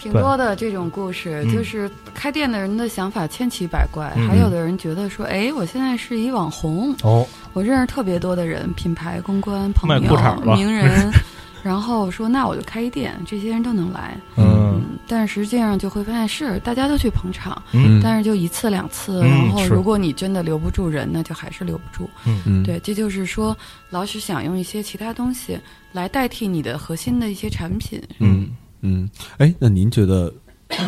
[0.00, 1.54] 挺多的这种故事，嗯。
[1.54, 10.00] 就是开店的人的想法千奇百怪，嗯还有的人觉得说，哎，我现在是一网红，哦，我认识特别多的人，品牌公关、朋友
[10.56, 11.10] 名人，
[11.62, 14.16] 然后说那我就开一店，这些人都能来。
[14.36, 14.58] 嗯。
[14.72, 18.00] 嗯，但实际上就会发现是大家都去捧场，嗯。
[18.02, 22.08] 但是就一次两次，嗯然后如果你真的留不住人，那就还是留不住。
[22.24, 23.56] 嗯，对，这就是说，
[23.90, 25.58] 老是想用一些其他东西
[25.92, 28.00] 来代替你的核心的一些产品。
[28.20, 28.48] 嗯
[28.82, 29.08] 嗯，
[29.38, 30.32] 哎，那您觉得？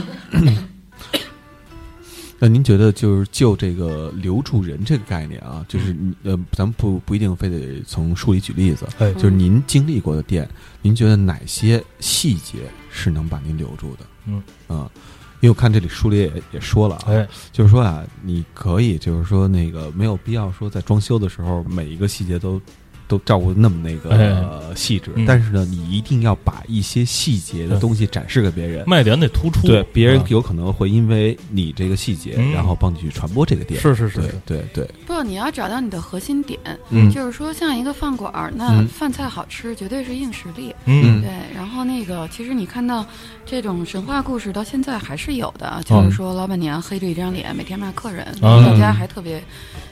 [2.44, 10.48] 那您觉得就是就这个留住人这个概念啊，就是你呃，咱们不不一定非得从书里举例子，哎就是您经历过的店，
[10.80, 14.00] 您觉得哪些细节是能把您留住的？
[14.26, 14.90] 嗯啊，
[15.38, 22.60] 因为我看这里书里也也说了啊，哎就是说啊，你可以就是说那个没有必要说在装修的时候每一个细节都
[23.08, 24.18] 都照顾得那么那个、哎。
[24.32, 25.26] 呃细致，嗯。
[25.26, 28.88] 但是呢，你一定要把一些细节的东西展示给别人。
[28.88, 30.24] 卖点得突出，对，别人啊。
[30.28, 32.52] 有可能会因为你这个细节，嗯。
[32.52, 33.80] 然后帮你去传播这个店。
[33.80, 34.20] 是是是。
[34.20, 36.58] 对对对，不，你要找到你的核心点，
[36.90, 37.10] 嗯。
[37.10, 38.88] 就是说，像一个饭馆儿，那嗯。
[38.88, 40.74] 饭菜好吃绝对是硬实力。
[40.86, 41.20] 嗯。
[41.20, 43.04] 对，然后那个，其实你看到
[43.44, 49.42] 这种神话故事到现在还是有的，就是说老板娘黑着一张脸，每天骂客人，啊大家还特别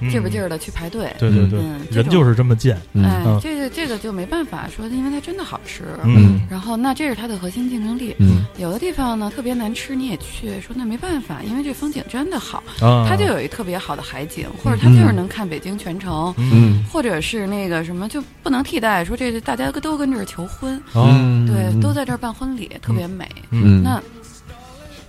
[0.00, 1.14] 嗯劲儿不劲儿的去排队。
[1.18, 5.84] 对对对，嗯人就是这么贱，嗯哎嗯，这个这个就没办法说，因为它真的好吃。
[6.04, 6.40] 嗯。
[6.48, 8.14] 然后那这是它的核心竞争力。
[8.18, 8.44] 嗯。
[8.56, 16.32] 有的地方呢特别难吃，你也去，说那没办法，因为这风景真的好，啊，它就有一特别好的海景，或者它就是能看北京全城。
[16.38, 16.84] 嗯。
[16.92, 21.08] 或者是那个什么就不能替代，说这大家都跟这儿求婚，哦。
[21.10, 23.28] 嗯，对，都在这儿办婚礼，特别美。
[23.50, 23.82] 嗯。
[23.82, 24.00] 那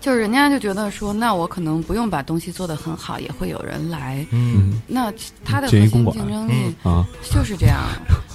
[0.02, 4.26] 就是人家就觉得说，那我可能不用把东西做得很好，也会有人来。
[4.32, 5.14] 嗯嗯那
[5.46, 7.78] 它的核心竞争力啊就是这样。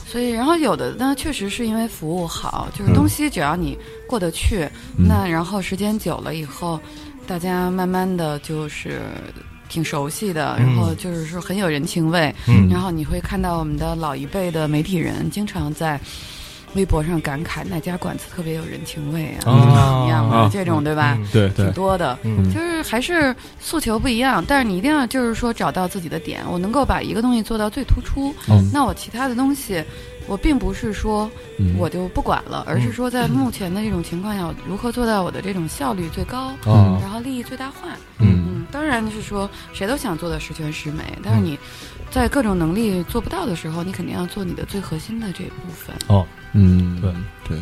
[0.07, 3.77] 所以，然后有的呢，确实是因为服务好，就是东西只要你
[4.09, 4.63] 过得去，
[4.97, 6.81] 嗯那然后时间久了以后，
[7.27, 9.03] 大家慢慢的就是
[9.69, 12.33] 挺熟悉的，嗯然后就是说很有人情味。
[12.47, 16.01] 嗯然后你会看到我们的老一辈的媒体人经常在
[16.77, 21.17] 微博上感慨哪家馆子特别有人情味啊，啊怎么样啊这种对吧？
[21.19, 29.83] 嗯对挺多的，嗯就是还是诉求不一样，但是你一定要就是说找到自己的点，我能够把一个东西做到最突出，嗯那我其他的东西，
[30.29, 37.89] 我并不是说嗯我就不管了，而是说在目前的这种情况下，我如何做到我的这种效率最高，啊然后利益最大化。
[38.19, 41.59] 嗯嗯，当然是说谁都想做到十全十美，但是你
[42.11, 45.95] 在各种能力做不到的时候，你肯定要做你的最核心的这一部分。
[46.09, 46.25] 哦，
[46.57, 47.13] 嗯，对。
[47.49, 47.61] 对。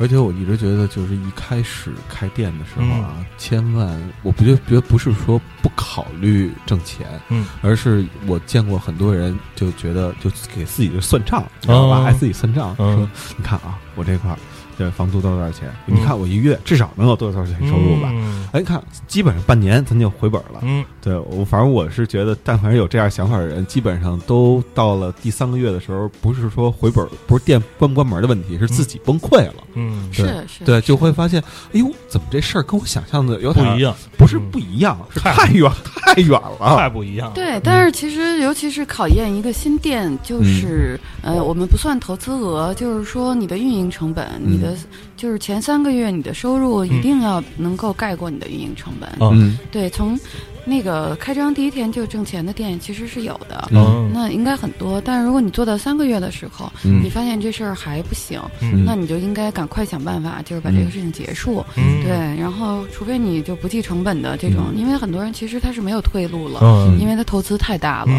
[0.00, 11.98] 而且我一直觉得，就是一开始开店的时候啊，千万我不觉得觉得不是说不考虑挣钱，嗯，而是我见过很多人就觉得就给自己就算账，你知道吧？
[11.98, 12.04] 哦。
[12.04, 12.94] 还自己算账，嗯。
[12.96, 14.38] 说你看啊，我这块儿
[14.78, 15.68] 这房租多少多少钱？
[15.86, 18.08] 嗯你看我一月至少能有多少多少钱收入吧？
[18.12, 20.60] 嗯哎，你看，基本上半年咱就回本了。
[20.62, 29.54] 嗯对我，反正我是觉得，但凡有这样想法的人，基本上都到了第三个月的时候，不是说回本，不是店关不关门的问题，是自己崩溃了。
[29.74, 36.76] 嗯，是对是，对，就会发现，哎呦，怎么这事儿跟我想象的有点不一，样，不是嗯不一样，是太太远太远了。
[36.76, 37.34] 太不一样了。
[37.34, 44.67] 对，但是其实尤其是考验一个新店，就是、呃，我们不算投资额，就是说你的运营成本，你的
[45.16, 49.08] 就是前三个月你的收入一定要能够盖过你的运营成本。
[49.18, 49.30] 哦。
[49.34, 49.58] 嗯。
[49.70, 50.18] 对，从
[50.64, 53.68] 那个开张第一天就挣钱的店其实是有的。
[53.70, 57.02] 嗯那应该很多，但是如果你做到三个月的时候，嗯。
[57.02, 58.84] 你发现这事儿还不行，嗯。
[58.84, 61.64] 那你就应该赶快想办法，就是把这个事情结束。
[61.76, 62.04] 嗯。
[62.04, 66.98] 对，然后除非你就不计成本的这种，因为很多人其实他是没有退路了，嗯。
[67.00, 68.12] 因为他投资太大了。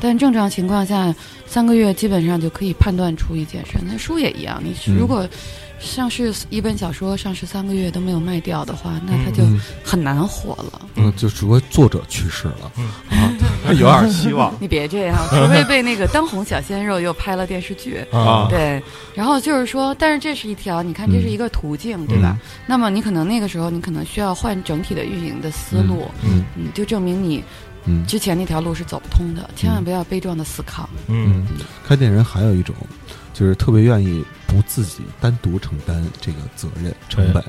[0.00, 1.14] 但正常情况下，
[1.46, 3.72] 三个月基本上就可以判断出一件事。
[3.86, 5.28] 那书也一样，你如果
[5.80, 9.60] 上市一本小说上市三个月都没有卖掉的话，那它就嗯。
[9.82, 10.82] 很难火了。
[10.94, 12.70] 嗯，就除非作者去世了。
[12.76, 12.84] 嗯。
[13.10, 13.32] 啊，
[13.72, 14.54] 有点希望。
[14.60, 18.04] 你别这样，除非被那个当红小鲜肉又拍了电视剧。
[18.12, 18.46] 啊。
[18.50, 18.80] 对，
[19.14, 22.38] 然后就是说，但是这是一条，你看这是一个途径，对吧？
[22.66, 27.42] 那么你可能那个时候，你可能需要换整体的运营的思路，嗯嗯，就证明你
[27.86, 28.06] 嗯。
[28.06, 30.88] 之前那条路是走不通的，千万不要悲壮的思考。
[31.08, 32.74] 嗯嗯，开店人还有一种，
[33.32, 37.42] 就是特别愿意不自己单独承担这个责任成本。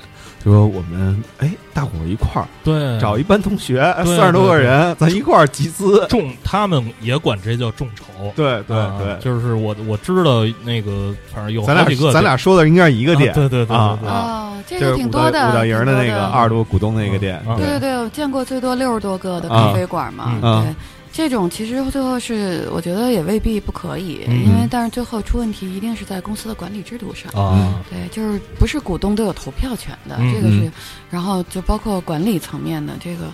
[0.44, 6.04] 就说我们哎，大伙儿一块儿对，找一班同学，对三十多个人，咱一块儿集资。
[6.08, 8.04] 众，他们也管这叫众筹。
[8.34, 13.30] 对对啊对，就是我我知道那个，反正有咱好几个俩咱俩说的应该是一个店。
[13.30, 17.66] 啊，对对对啊这个就是挺多的，五道营的那个二十多股东那个店嗯，对。
[17.66, 19.66] 对对，我见过最多六十多个的啊。
[19.66, 20.40] 咖啡馆嘛。
[20.42, 20.74] 嗯
[21.12, 27.30] 这种其实最后是我觉得也未必不可以，嗯因为但是最后出问题一定是在公司的管理制度上。
[27.32, 30.72] 啊，对，就是不是股东都有投票权的，嗯这个是嗯，
[31.10, 33.26] 然后就包括管理层面的这个，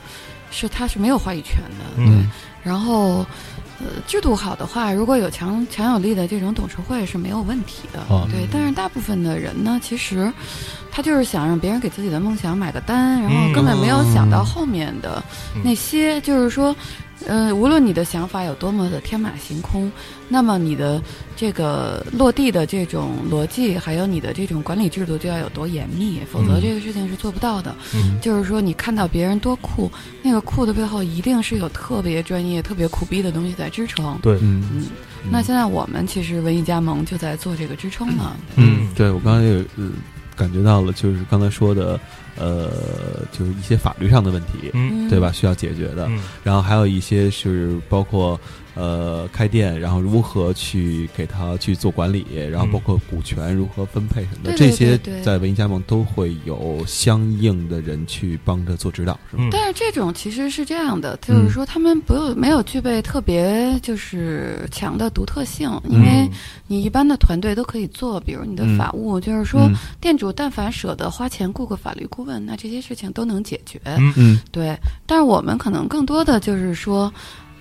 [0.50, 1.96] 是他是没有话语权的。
[1.96, 2.30] 对，嗯
[2.62, 3.24] 然后。
[3.80, 8.44] 呃，制度好的话，如果有强强有力的这种董事会是没有问题的，哦对。
[8.52, 10.32] 但是大部分的人呢，其实
[10.90, 15.22] 他就是想让别人给自己的梦想买个单，然后根本没有想到后面的
[15.54, 16.74] 嗯那些，就是说，
[17.26, 19.90] 呃，无论你的想法有多么的天马行空，
[20.28, 21.02] 那么你的
[21.36, 26.62] 这个落地的这种逻辑，还有你的这种管理制度就要有多严密，否则嗯。
[26.62, 27.74] 这个事情是做不到的。
[27.94, 28.18] 嗯。
[28.20, 29.90] 就是说，你看到别人多酷，
[30.22, 34.18] 那个酷的背后一定是有特别专业、特别苦逼的东西在支撑。
[34.22, 34.62] 对，嗯。
[34.72, 34.86] 嗯，
[35.30, 38.36] 那现在我们其实文艺加盟就在做这个支撑呢。
[38.56, 39.90] 嗯对我刚才也呃
[40.36, 41.98] 感觉到了，就是刚才说的，
[42.38, 42.70] 呃，
[43.32, 45.30] 就是一些法律上的问题，嗯对吧？
[45.32, 46.06] 需要解决的。
[46.08, 48.38] 嗯然后还有一些是包括
[48.78, 59.42] 呃开店，然后如何去给他去做管理，然后包括股权如何分配什么的，这些在文艺加盟都会有相应的人去帮着做指导，是吗？
[59.42, 66.30] 嗯但是这种其实是这样的，就是说他们不用没有具备特别就是强的独特性，因为
[66.68, 73.80] 你一般的团队都可以做，比如你的嗯法务，就是说嗯店主但凡舍得花钱雇个法律顾问，那这些事情都能解决。
[73.84, 77.12] 嗯嗯对，但是我们可能更多的就是说。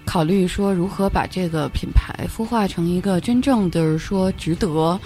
[0.07, 4.97] 考虑说如何把这个品牌孵化成一个真正就是说值得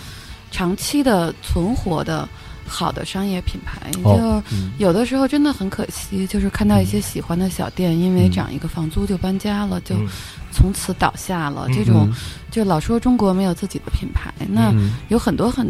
[0.51, 2.29] 长期的存活的
[2.67, 4.71] 好的商业品牌，哦就嗯。
[4.77, 10.07] 有的时候真的很可惜，就是看到一些喜欢的小店，因为涨一个房租就搬家了，就嗯。
[10.53, 11.65] 从此倒下了。
[11.69, 12.07] 嗯这种
[12.51, 14.93] 就老说中国没有自己的品牌，那嗯。
[15.09, 15.67] 有很多很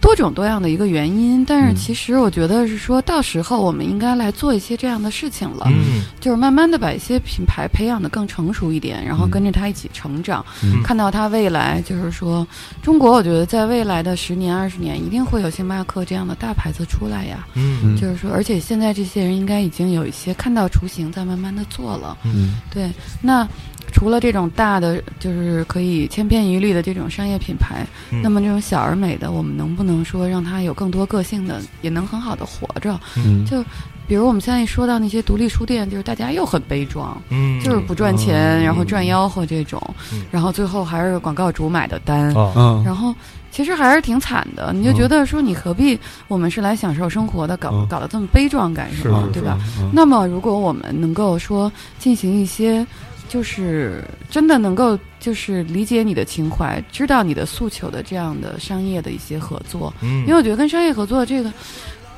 [0.00, 1.44] 多种多样的一个原因。
[1.44, 12.46] 但是嗯其实我觉得是说到时候我们应该来做一些这样的事情了，嗯就是慢慢的把一些品牌培养的更成熟一点，然后嗯跟着它一起成长，嗯看到它未来就是说，
[12.82, 17.46] 中国我觉得在未来的十年二十年一定会有星巴克这样的大牌子出来呀。
[17.54, 22.16] 嗯就是说，而且现在这些人应该已经有一些看到雏形，在慢慢的做了。
[22.24, 22.90] 嗯对，
[23.20, 23.46] 那
[23.92, 28.20] 除了这种大的，就是可以千篇一律的这种商业品牌，嗯。
[28.22, 32.98] 那么这种小而美的，我们能不能说让它有更多个性的，也能很好的活着？
[33.16, 33.44] 嗯。
[33.44, 33.62] 就
[34.06, 38.64] 比如我们现在一说到那些独立书店，就是大家又很悲壮，嗯，就是不赚钱，嗯。
[38.64, 39.82] 然后赚吆喝这种，
[40.12, 40.22] 嗯。
[40.30, 42.32] 然后最后还是广告主买的单，
[42.84, 43.14] 然后
[43.50, 44.72] 其实还是挺惨的。
[44.72, 47.86] 你就觉得说，你何必我们是来享受生活的，搞嗯。
[47.88, 49.58] 搞得这么悲壮干什么是，对吧？？
[49.80, 49.90] 嗯。
[49.92, 52.86] 那么，如果我们能够说进行一些，
[53.28, 61.52] 就是真的能够就是理解你的情怀，知道你的诉求的这样的商业的一些合作，嗯，因为我觉得跟商业合作这个。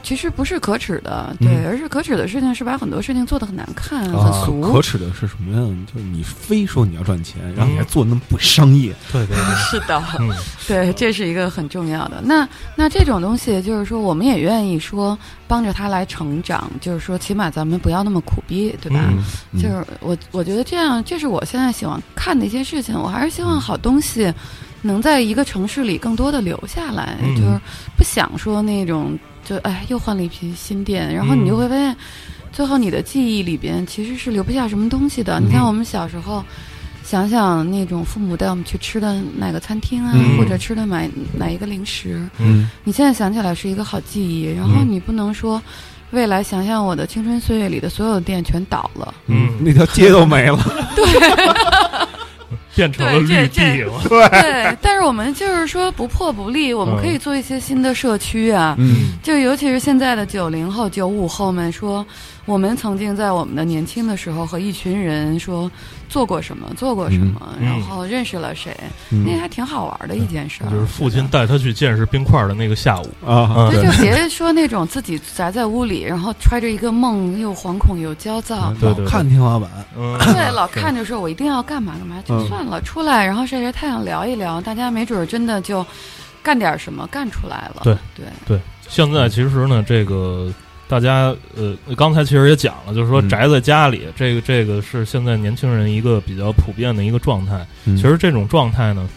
[0.03, 4.61] 其实不是可耻的，对，嗯而是可耻的事情是把很多事情做得很难看、啊很俗。
[4.73, 5.77] 可耻的是什么呀？
[5.93, 10.31] 就是你非说你要赚钱，然后你还嗯做那么不商业，对对对， 是的，嗯
[10.67, 12.21] 对，这是一个很重要的。
[12.25, 19.01] 那那这种东西，就是说，我们也愿意说帮着他来成长，就是说，起码咱们不要那么苦逼，对吧？
[19.13, 19.23] 嗯
[19.53, 22.99] 嗯就是我我觉得这样，这是我现在喜欢看的一些事情。
[22.99, 24.33] 我还是希望好东西
[24.83, 27.61] 能在一个城市里更多的留下来，嗯就是
[27.97, 31.97] 不想说那种就哎又换了一批新店，然后你就会发现，
[32.53, 35.41] 最后你的记忆里边其实是留不下什么东西的。
[35.41, 36.45] 你看嗯我们小时候。
[37.03, 45.61] 想想那种父母带我们去吃的哪个餐厅啊，嗯或者吃的买哪一个零食，嗯你现在想起来是一个好记忆，然后嗯你不能说，
[46.13, 50.59] 未来想想我的青春岁月里的所有的店全倒了，嗯那条街都没了。
[52.75, 58.75] 变成了绿对这地了， 对，但是我们就是说不破不立，我们可以做一些新的社区啊。
[58.79, 62.05] 嗯就尤其是现在的九零后、九五后们说，
[62.47, 65.71] 我们曾经在我们的年轻的时候和一群人说
[66.09, 67.67] 做过什么，做过什么，嗯。
[67.67, 68.77] 然后认识了谁，
[69.11, 69.25] 嗯。
[69.25, 70.71] 那还挺好玩的一件事儿。
[70.71, 78.75] 就是父亲带他去见识冰块的那个下午，啊，就别说那种自己宅在屋里，然后揣着一个梦，又惶恐又焦躁。
[78.81, 79.07] 对对对。
[79.07, 85.85] 看天花板，嗯，对，老看着说我一定要干嘛干嘛，就嗯算了，出来然后晒晒太阳聊一聊，大家没准儿真的就
[86.43, 87.83] 干点什么干出来了。
[87.85, 90.53] 对对，对，现在其实呢，这个
[90.91, 93.29] 大家呃，刚才其实也讲了，就是说嗯。
[93.29, 97.65] 宅在家里，这个这个是现在年轻人一个比较普遍的一个状态。
[97.85, 99.09] 其其实这种状态呢，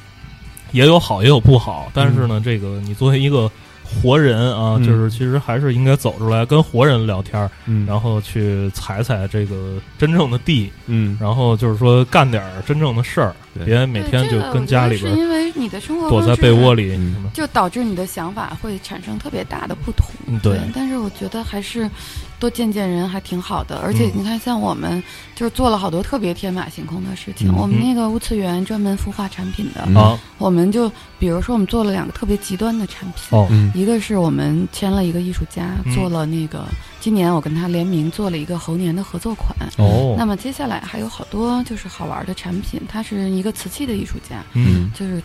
[0.71, 3.49] 也有好也有不好，但是呢，这个你作为一个
[3.83, 4.85] 活人啊，嗯。
[4.85, 7.87] 就是其实还是应该走出来跟活人聊天儿，嗯。
[7.87, 11.17] 然后去踩踩这个真正的地，嗯。
[11.19, 16.99] 然后就是说干点儿真正的事儿，对别每天就跟家里边是因为你的生活躲在被窝里。
[17.33, 20.05] 就导致你的想法会产生特别大的不同。
[20.27, 21.89] 嗯对但是我觉得还是
[22.39, 23.77] 多见见人还挺好的。
[23.83, 25.01] 而且嗯你看，像我们
[25.35, 27.49] 就是做了好多特别天马行空的事情。
[27.49, 29.87] 嗯我们那个物次元专门孵化产品的，
[30.37, 33.71] 我们就比如说我们做了两个特别极端的产品。
[33.73, 36.65] 一个是我们签了一个艺术家，嗯做了那个
[36.99, 39.55] 今年我跟他联名做了一个猴年的合作款。
[39.77, 44.91] 哦，那么接下来还有好多就是好玩的产品，它是一个瓷器的艺术家，嗯。
[44.95, 45.21] 就是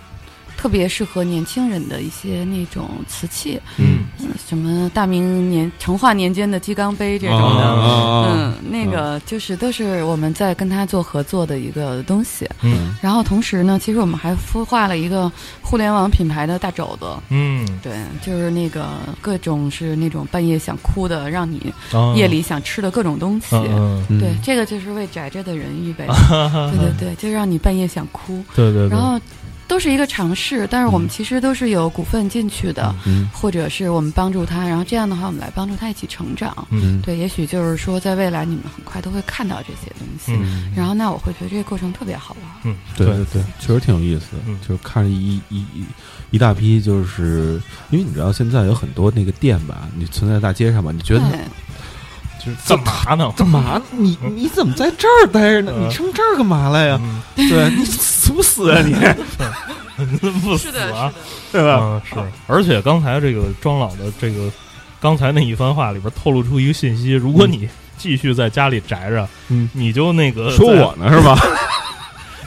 [0.59, 4.00] 特别适合年轻人的一些那种瓷器，嗯。
[4.20, 7.62] 嗯，什么大明年成化年间的鸡缸杯这种的。
[7.62, 12.96] 啊嗯，那个就是都是我们在跟他做合作的一个东西，嗯。
[13.00, 15.30] 然后同时呢，其实我们还孵化了一个
[15.62, 18.88] 互联网品牌的大肘子，嗯，对，就是那个
[19.20, 22.12] 各种是那种半夜想哭的，让你啊。
[22.16, 23.50] 夜里想吃的各种东西。
[24.18, 26.04] 对，这个就是为宅着的人预备。
[26.11, 26.72] 的。
[26.72, 28.42] 对对对，就让你半夜想哭。
[28.56, 29.20] 对对对，然后
[29.68, 36.66] 都是一个尝试，但是我们其实都是有股份进去的，嗯或者是我们帮助他，然后这样的话，我们来帮助他一起成长。
[36.70, 40.32] 嗯对，也许就是说，在未来你们很快都会看到这些东西。
[40.42, 42.50] 嗯然后，那我会觉得这个过程特别好玩。
[42.64, 44.42] 嗯，对对对，确实挺有意思的。
[44.46, 45.84] 嗯就是看着一一一
[46.30, 47.60] 一大批，就是
[47.90, 51.38] 因为你知道现在有很多那个店吧，你存在大街上吧，你觉得对，
[52.39, 53.32] 就是干嘛呢？
[53.36, 53.80] 干嘛？
[53.93, 55.72] 你你怎么在这儿待着呢？
[55.76, 56.99] 嗯你上这儿干嘛来呀？
[57.03, 58.95] 嗯对你死不死啊你？
[60.43, 61.12] 不死，啊。
[61.53, 61.78] 对吧？
[61.82, 62.14] 嗯，是。
[62.47, 64.51] 而且刚才这个庄老的这个
[65.01, 71.36] 刚才那一番话里边透露出一个信息：如果你继续在家里宅着，嗯，你就那个说我呢是吧？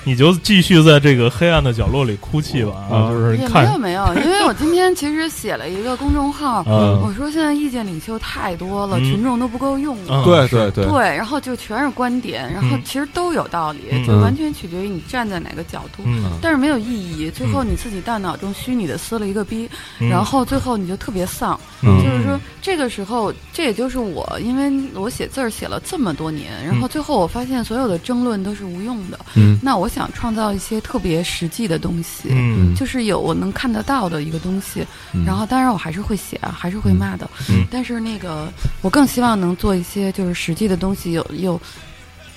[0.06, 7.00] 你就继续在这个黑暗的角落里哭泣吧就是也没有没有，因为我今天其实写了一个公众号，嗯。
[7.02, 9.04] 我说现在意见领袖太多了，嗯。
[9.04, 10.24] 群众都不够用了。
[10.24, 10.24] 嗯。
[10.24, 12.82] 对对对，对，然后就全是观点，然后嗯。
[12.84, 14.06] 其实都有道理，嗯。
[14.06, 16.32] 就完全取决于你站在哪个角度，嗯。
[16.42, 17.30] 但是没有意义。
[17.30, 20.10] 最后你自己大脑中虚拟的撕了一个逼，嗯。
[20.10, 21.60] 然后最后你就特别丧。
[21.82, 21.98] 嗯。
[22.04, 29.20] 就是说，这个时候，这也就是我，因为我写字儿写了这么多年，然后最后我发现所有的争论都是无用的。
[29.36, 29.60] 嗯。
[29.62, 32.30] 那我想创造一些特别实际的东西。
[32.30, 32.74] 嗯。
[32.76, 35.26] 就是有我能看得到的一个东西，嗯。
[35.26, 37.66] 然后当然我还是会写啊，还是会骂的，嗯。
[37.70, 41.62] 但是那个我更希望能做一些就是实际的东西，有有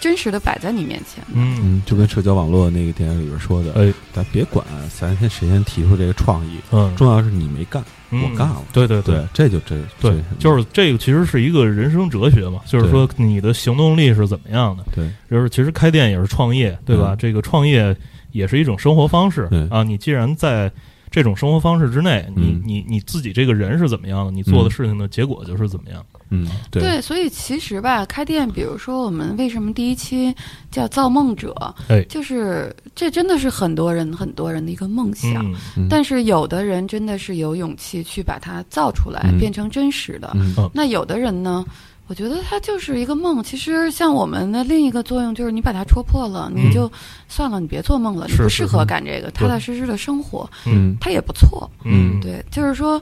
[0.04, 1.24] 真实的摆在你面前。
[1.32, 4.62] 嗯，嗯，就跟社交网络那个电影里边说的，哎，咱别管
[4.94, 8.60] 咱先谁先提出这个创意，嗯，重要是你没干，嗯我干了。
[8.70, 14.84] 对对对，这就这对，就是这个，其实是一个人生哲学嘛，就是说你的行动力是怎么样的。
[14.94, 17.14] 对，就是其实开店也是创业，对吧？
[17.14, 17.96] 嗯这个创业
[18.32, 19.82] 也是一种生活方式对啊。
[19.82, 20.70] 你既然在
[21.14, 22.62] 这种生活方式之内，你嗯。
[22.64, 26.04] 你你自己这个人是怎么样的，你做的事情的结果就是怎么样。
[26.30, 30.34] 嗯，对，对，所以其实吧，开店，比如说我们为什么第一期
[30.72, 31.54] 叫造梦者，
[31.86, 32.02] 哎。
[32.08, 35.46] 就是这真的是很多人很多人的一个梦想。
[35.46, 35.86] 嗯嗯。
[35.88, 39.38] 但是有的人真的是有勇气去把它造出来，嗯。
[39.38, 40.32] 变成真实的。
[40.34, 40.52] 嗯。
[40.58, 40.68] 嗯。
[40.74, 41.64] 那有的人呢，
[42.06, 43.42] 我觉得它就是一个梦。
[43.42, 46.90] 其实像我们的另一个作用就是，你把它戳破了，嗯你就
[47.28, 51.70] 算了，你别做梦了，你是是不适合干这个，踏踏实实的生活，嗯它也不错。
[51.84, 53.00] 嗯，对，就是说。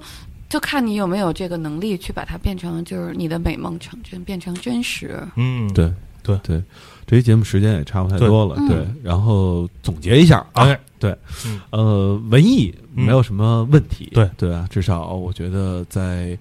[0.48, 5.18] 就看你有没有这个能力去把它变成，就是你的美梦成真，变成真实。
[5.34, 5.90] 嗯，对
[6.22, 6.62] 对对，
[7.06, 16.38] 这期节目时间也差不太多了，嗯对，然后总结一下啊，哎，对，嗯呃，文艺嗯没有什么问题，对对啊，至少我觉得在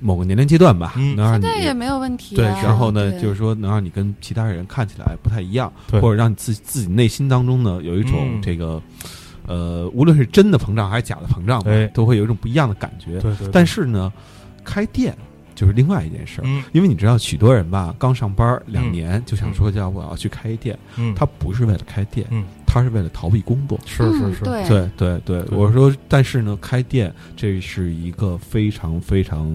[0.00, 2.36] 某个年龄阶段吧，嗯能让你现在也没有问题、啊。
[2.36, 8.82] 对，然后呢，就是说能让你跟其他人看起来不太一样，或者让你自自己内心当中呢有一种嗯这个。
[9.46, 13.20] 呃，无论是真的膨胀还是假的膨胀吧，哎都会有一种不一样的感觉。
[13.20, 14.10] 对对，但是呢，
[14.64, 15.14] 开店
[15.54, 16.62] 就是另外一件事儿，嗯。
[16.72, 18.92] 因为你知道，许多人吧，刚上班两嗯。
[18.92, 22.44] 年就想说叫我要去开一店，嗯，他不是为了开店，嗯。
[22.66, 23.78] 他是为了逃避工作。
[23.86, 25.42] 是是是，嗯对对对。
[25.42, 29.46] 对，我说，但是呢，开店这是一个非常非常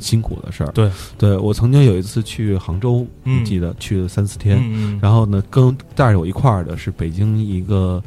[0.00, 0.72] 辛苦的事儿。
[0.72, 3.40] 对，对我曾经有一次去杭州，嗯。
[3.42, 8.02] 你记得去了三四天，嗯嗯，然后呢，跟带着我一块儿的是北京一个。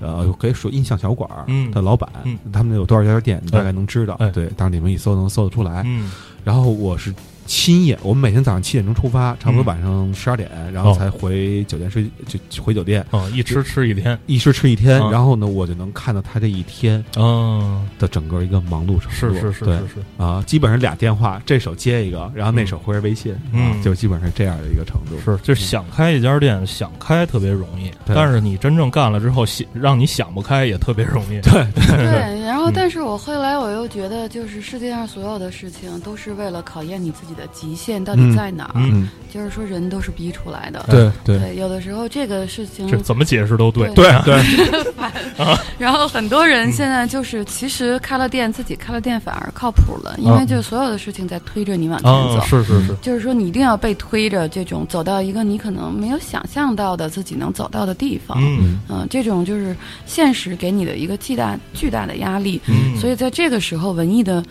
[0.00, 1.70] 呃，可以说印象小馆儿嗯。
[1.70, 2.36] 的老板，嗯。
[2.52, 4.14] 他们有多少家店，你大概能知道。
[4.14, 4.28] 哎。
[4.30, 5.84] 对，当然你们一搜能搜得出来。
[6.44, 7.14] 然后我是
[7.46, 10.96] 亲眼，我们每天早上七点钟出发，差不多嗯晚上十二点，然后哦。
[10.98, 12.08] 才回酒店睡，
[12.48, 15.00] 就回酒店，哦，一吃吃一天，一吃吃一天。
[15.02, 15.10] 啊。
[15.10, 19.10] 然后呢，我就能看到他这一天嗯，的整个一个忙碌程度。
[19.10, 23.72] 是是是是是，啊，基本上俩电话，这手接一个，然后那手回着微信，嗯。
[23.72, 25.18] 啊，就基本上这样的一个程度。
[25.24, 31.40] 是，就是想开一家店，想开特别容易，但是你真正干了之后，想让你想不开也特别容易。
[31.42, 31.66] 对。
[31.74, 32.72] 对，然后嗯。
[32.74, 38.72] 但是我后来我又觉得，就是世界上所有的事情都是为了考验你自己的极限到底嗯在哪儿。
[38.76, 40.84] 嗯嗯，就是说，人都是逼出来的。
[40.90, 43.88] 对对对，有的时候这个事情这怎么解释都对。
[43.94, 44.42] 对对，
[45.78, 52.38] 然后很多嗯人现在就是，其实开了店，自己开了店反而靠谱了，因为就是所有的事情在推着你往前走。
[52.38, 58.38] 啊，是是是，就是说，你一定要被推着，这种走到一个你可能没有想象到的自己能走到的地方。
[58.40, 59.74] 嗯嗯、这种就是
[60.06, 62.60] 现实给你的一个巨大巨大的压力。
[62.66, 64.44] 嗯，所以在这个时候，文艺的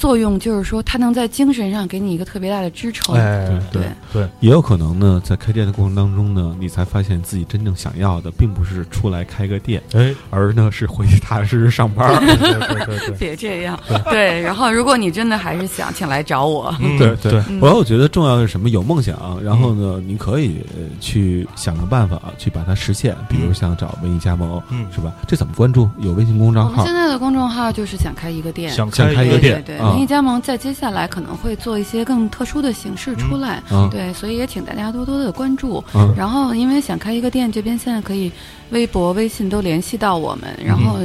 [0.00, 3.14] 作用就是说，它能在精神上给你一个特别大的支撑。
[3.14, 12.18] 哎，对对，也有可能呢，在开店的过程当中呢，你才发现自己真正想要的，并不是出来开个店，哎，而呢是回去踏踏实实上班。
[12.24, 13.78] 对对对对， 别这样，
[14.08, 14.40] 对。
[14.40, 16.74] 然后，如果你真的还是想，请来找我。
[16.80, 16.96] 嗯。
[16.96, 17.60] 对对，嗯。
[17.60, 18.70] 我我觉得重要的是什么？
[18.70, 24.86] 有梦想，然后呢，你可以呃去想个办法去把它实现，比如像找文艺加盟，嗯。
[24.94, 25.12] 是吧？
[25.26, 25.88] 这怎么关注？
[25.98, 26.84] 有微信公众号。
[26.86, 29.62] 现，在的公众号就是想开一个店，想想开一个店。
[29.66, 33.88] 对对，啊文艺加盟在接下来可能会做一些更特殊的形式出来，嗯。
[33.90, 35.82] 对，所以也请大家多多的关注。
[35.94, 36.14] 嗯。
[36.16, 38.30] 然后，因为想开一个店，这边现在可以
[38.70, 40.98] 微博、微信都联系到我们，然后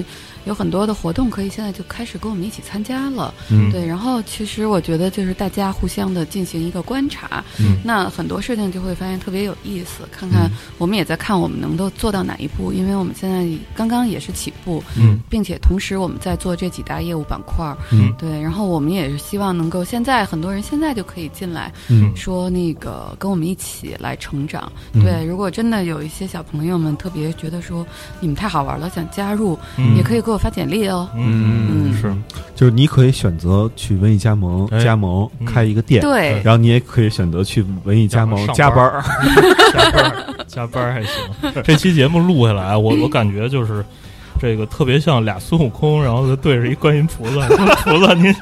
[0.46, 3.34] 有很多的活动可以现在就开始跟我们一起参加了。
[3.52, 3.72] 嗯。
[3.72, 7.78] 对，然后其实我觉得就是大家互相的进行一个观察，嗯。
[7.84, 10.08] 那很多事情就会发现特别有意思。
[10.12, 15.20] 看看我们也在看我们能够做到哪一步，因为我们现在刚刚也是起步，嗯。
[15.30, 17.76] 并且同时我们在做这几大业务板块
[18.18, 22.16] 对，然后我们也是希望能够现在很多人现在就可以进来，嗯。
[22.16, 24.72] 说那个跟我们一起来成长。
[24.94, 25.04] 嗯。
[25.04, 27.86] 对，如果真的有一些小朋友们特别觉得说
[28.20, 29.96] 你们太好玩了，想加入，嗯。
[29.98, 31.08] 也可以给我发简历哦。
[31.16, 32.14] 嗯，嗯是，
[32.56, 39.04] 就是你可以选择去文艺加盟哎加盟嗯开一个店，对，然后你也可以选择去文艺加盟加班班儿。
[39.74, 41.64] 加班儿 加班儿还行。
[41.64, 43.84] 这期节目录下来，我我感觉就是
[44.40, 48.34] 这个特别像俩孙悟空，然后再对着一观音菩萨，说菩萨您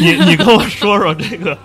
[0.00, 1.56] 你你跟我说说这个。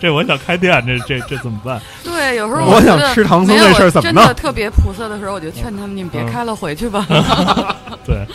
[0.00, 1.80] 这我想开店，这这这怎么办？
[2.02, 7.06] 对，有时候我想吃唐僧没有这事儿怎么弄真的特别菩萨的时候，我就劝他们你们别嗯开了，回去吧。
[8.04, 8.26] 对。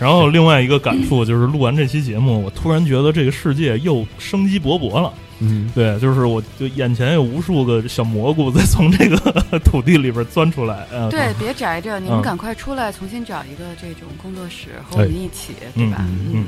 [0.00, 5.12] 然后另外一个感触就是，录完这期节目，我突然觉得这个世界又生机勃勃了。
[5.40, 10.86] 嗯，对，就是我就眼前有无数个小蘑菇在从这个土地里边钻出来。
[10.92, 15.98] 嗯、对，别宅着，你们嗯赶快出来，重新找一个这种工作室和我们一起，对吧？
[16.00, 16.46] 嗯嗯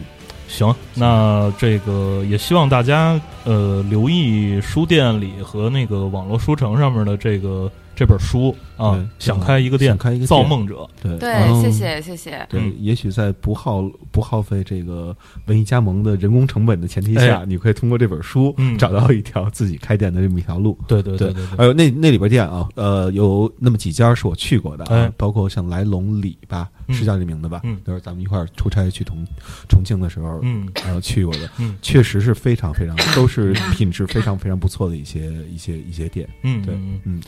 [0.49, 12.45] 行，那这个也希望大家呃留意书店里和那个网络书城上面的这个这本书啊，想开一个店，开一个造梦者，对对谢谢谢谢。
[12.49, 15.15] 对嗯，也许在不耗不耗费这个
[15.47, 17.47] 文艺加盟的人工成本的前提下，哎。
[17.47, 18.77] 你可以通过这本书嗯。
[18.79, 20.77] 找到一条自己开店的这么一条路。
[20.89, 21.67] 对对对对。
[21.67, 26.95] 有那那里边店啊，呃，有那么几家是我去过的包括像来龙里吧，嗯。
[26.95, 27.61] 是叫这名字吧？
[27.65, 27.79] 嗯。
[27.87, 29.25] 就是咱们一块儿出差去重
[29.69, 30.67] 重庆的时候，嗯。
[30.85, 31.77] 然后，去过的，嗯。
[31.83, 36.27] 确实是非常非常都是品质非常非常不错的一些一些一些店。
[36.43, 36.75] 对嗯对，
[37.05, 37.23] 嗯，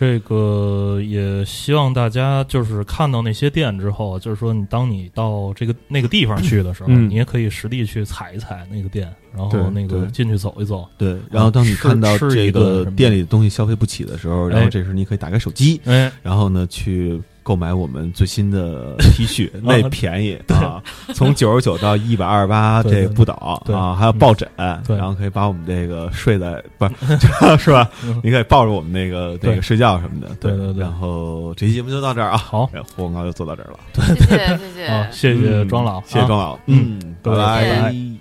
[0.00, 10.88] 这个也希望大家就是看到那些店之后，就是说你当你到这个那个地方去的时候，嗯你也可以实地去踩一踩那个店，然后那个进去走一走。
[10.96, 11.18] 对。
[11.30, 17.20] 然后当你看到这个店里的东西消费不起的时候，然后哎这时候你可以打开手机，哎，然后呢去。
[17.42, 20.82] 购买我们最新的 T 恤，那便宜啊，
[21.14, 24.48] 从九十九到一百二十八，对对这不倒对啊，还有抱枕，
[24.86, 24.96] 对。
[24.96, 27.90] 然后可以把我们这个睡在不是 是吧？
[28.04, 30.56] 嗯你可以抱着我们那个那个睡觉什么的，对。
[30.56, 32.68] 对对然后这期节目就到这儿啊，好。
[32.72, 34.86] 然后广告就做到这儿了，谢谢谢谢。
[34.86, 38.19] 啊，谢谢庄老，谢谢庄老，嗯拜拜。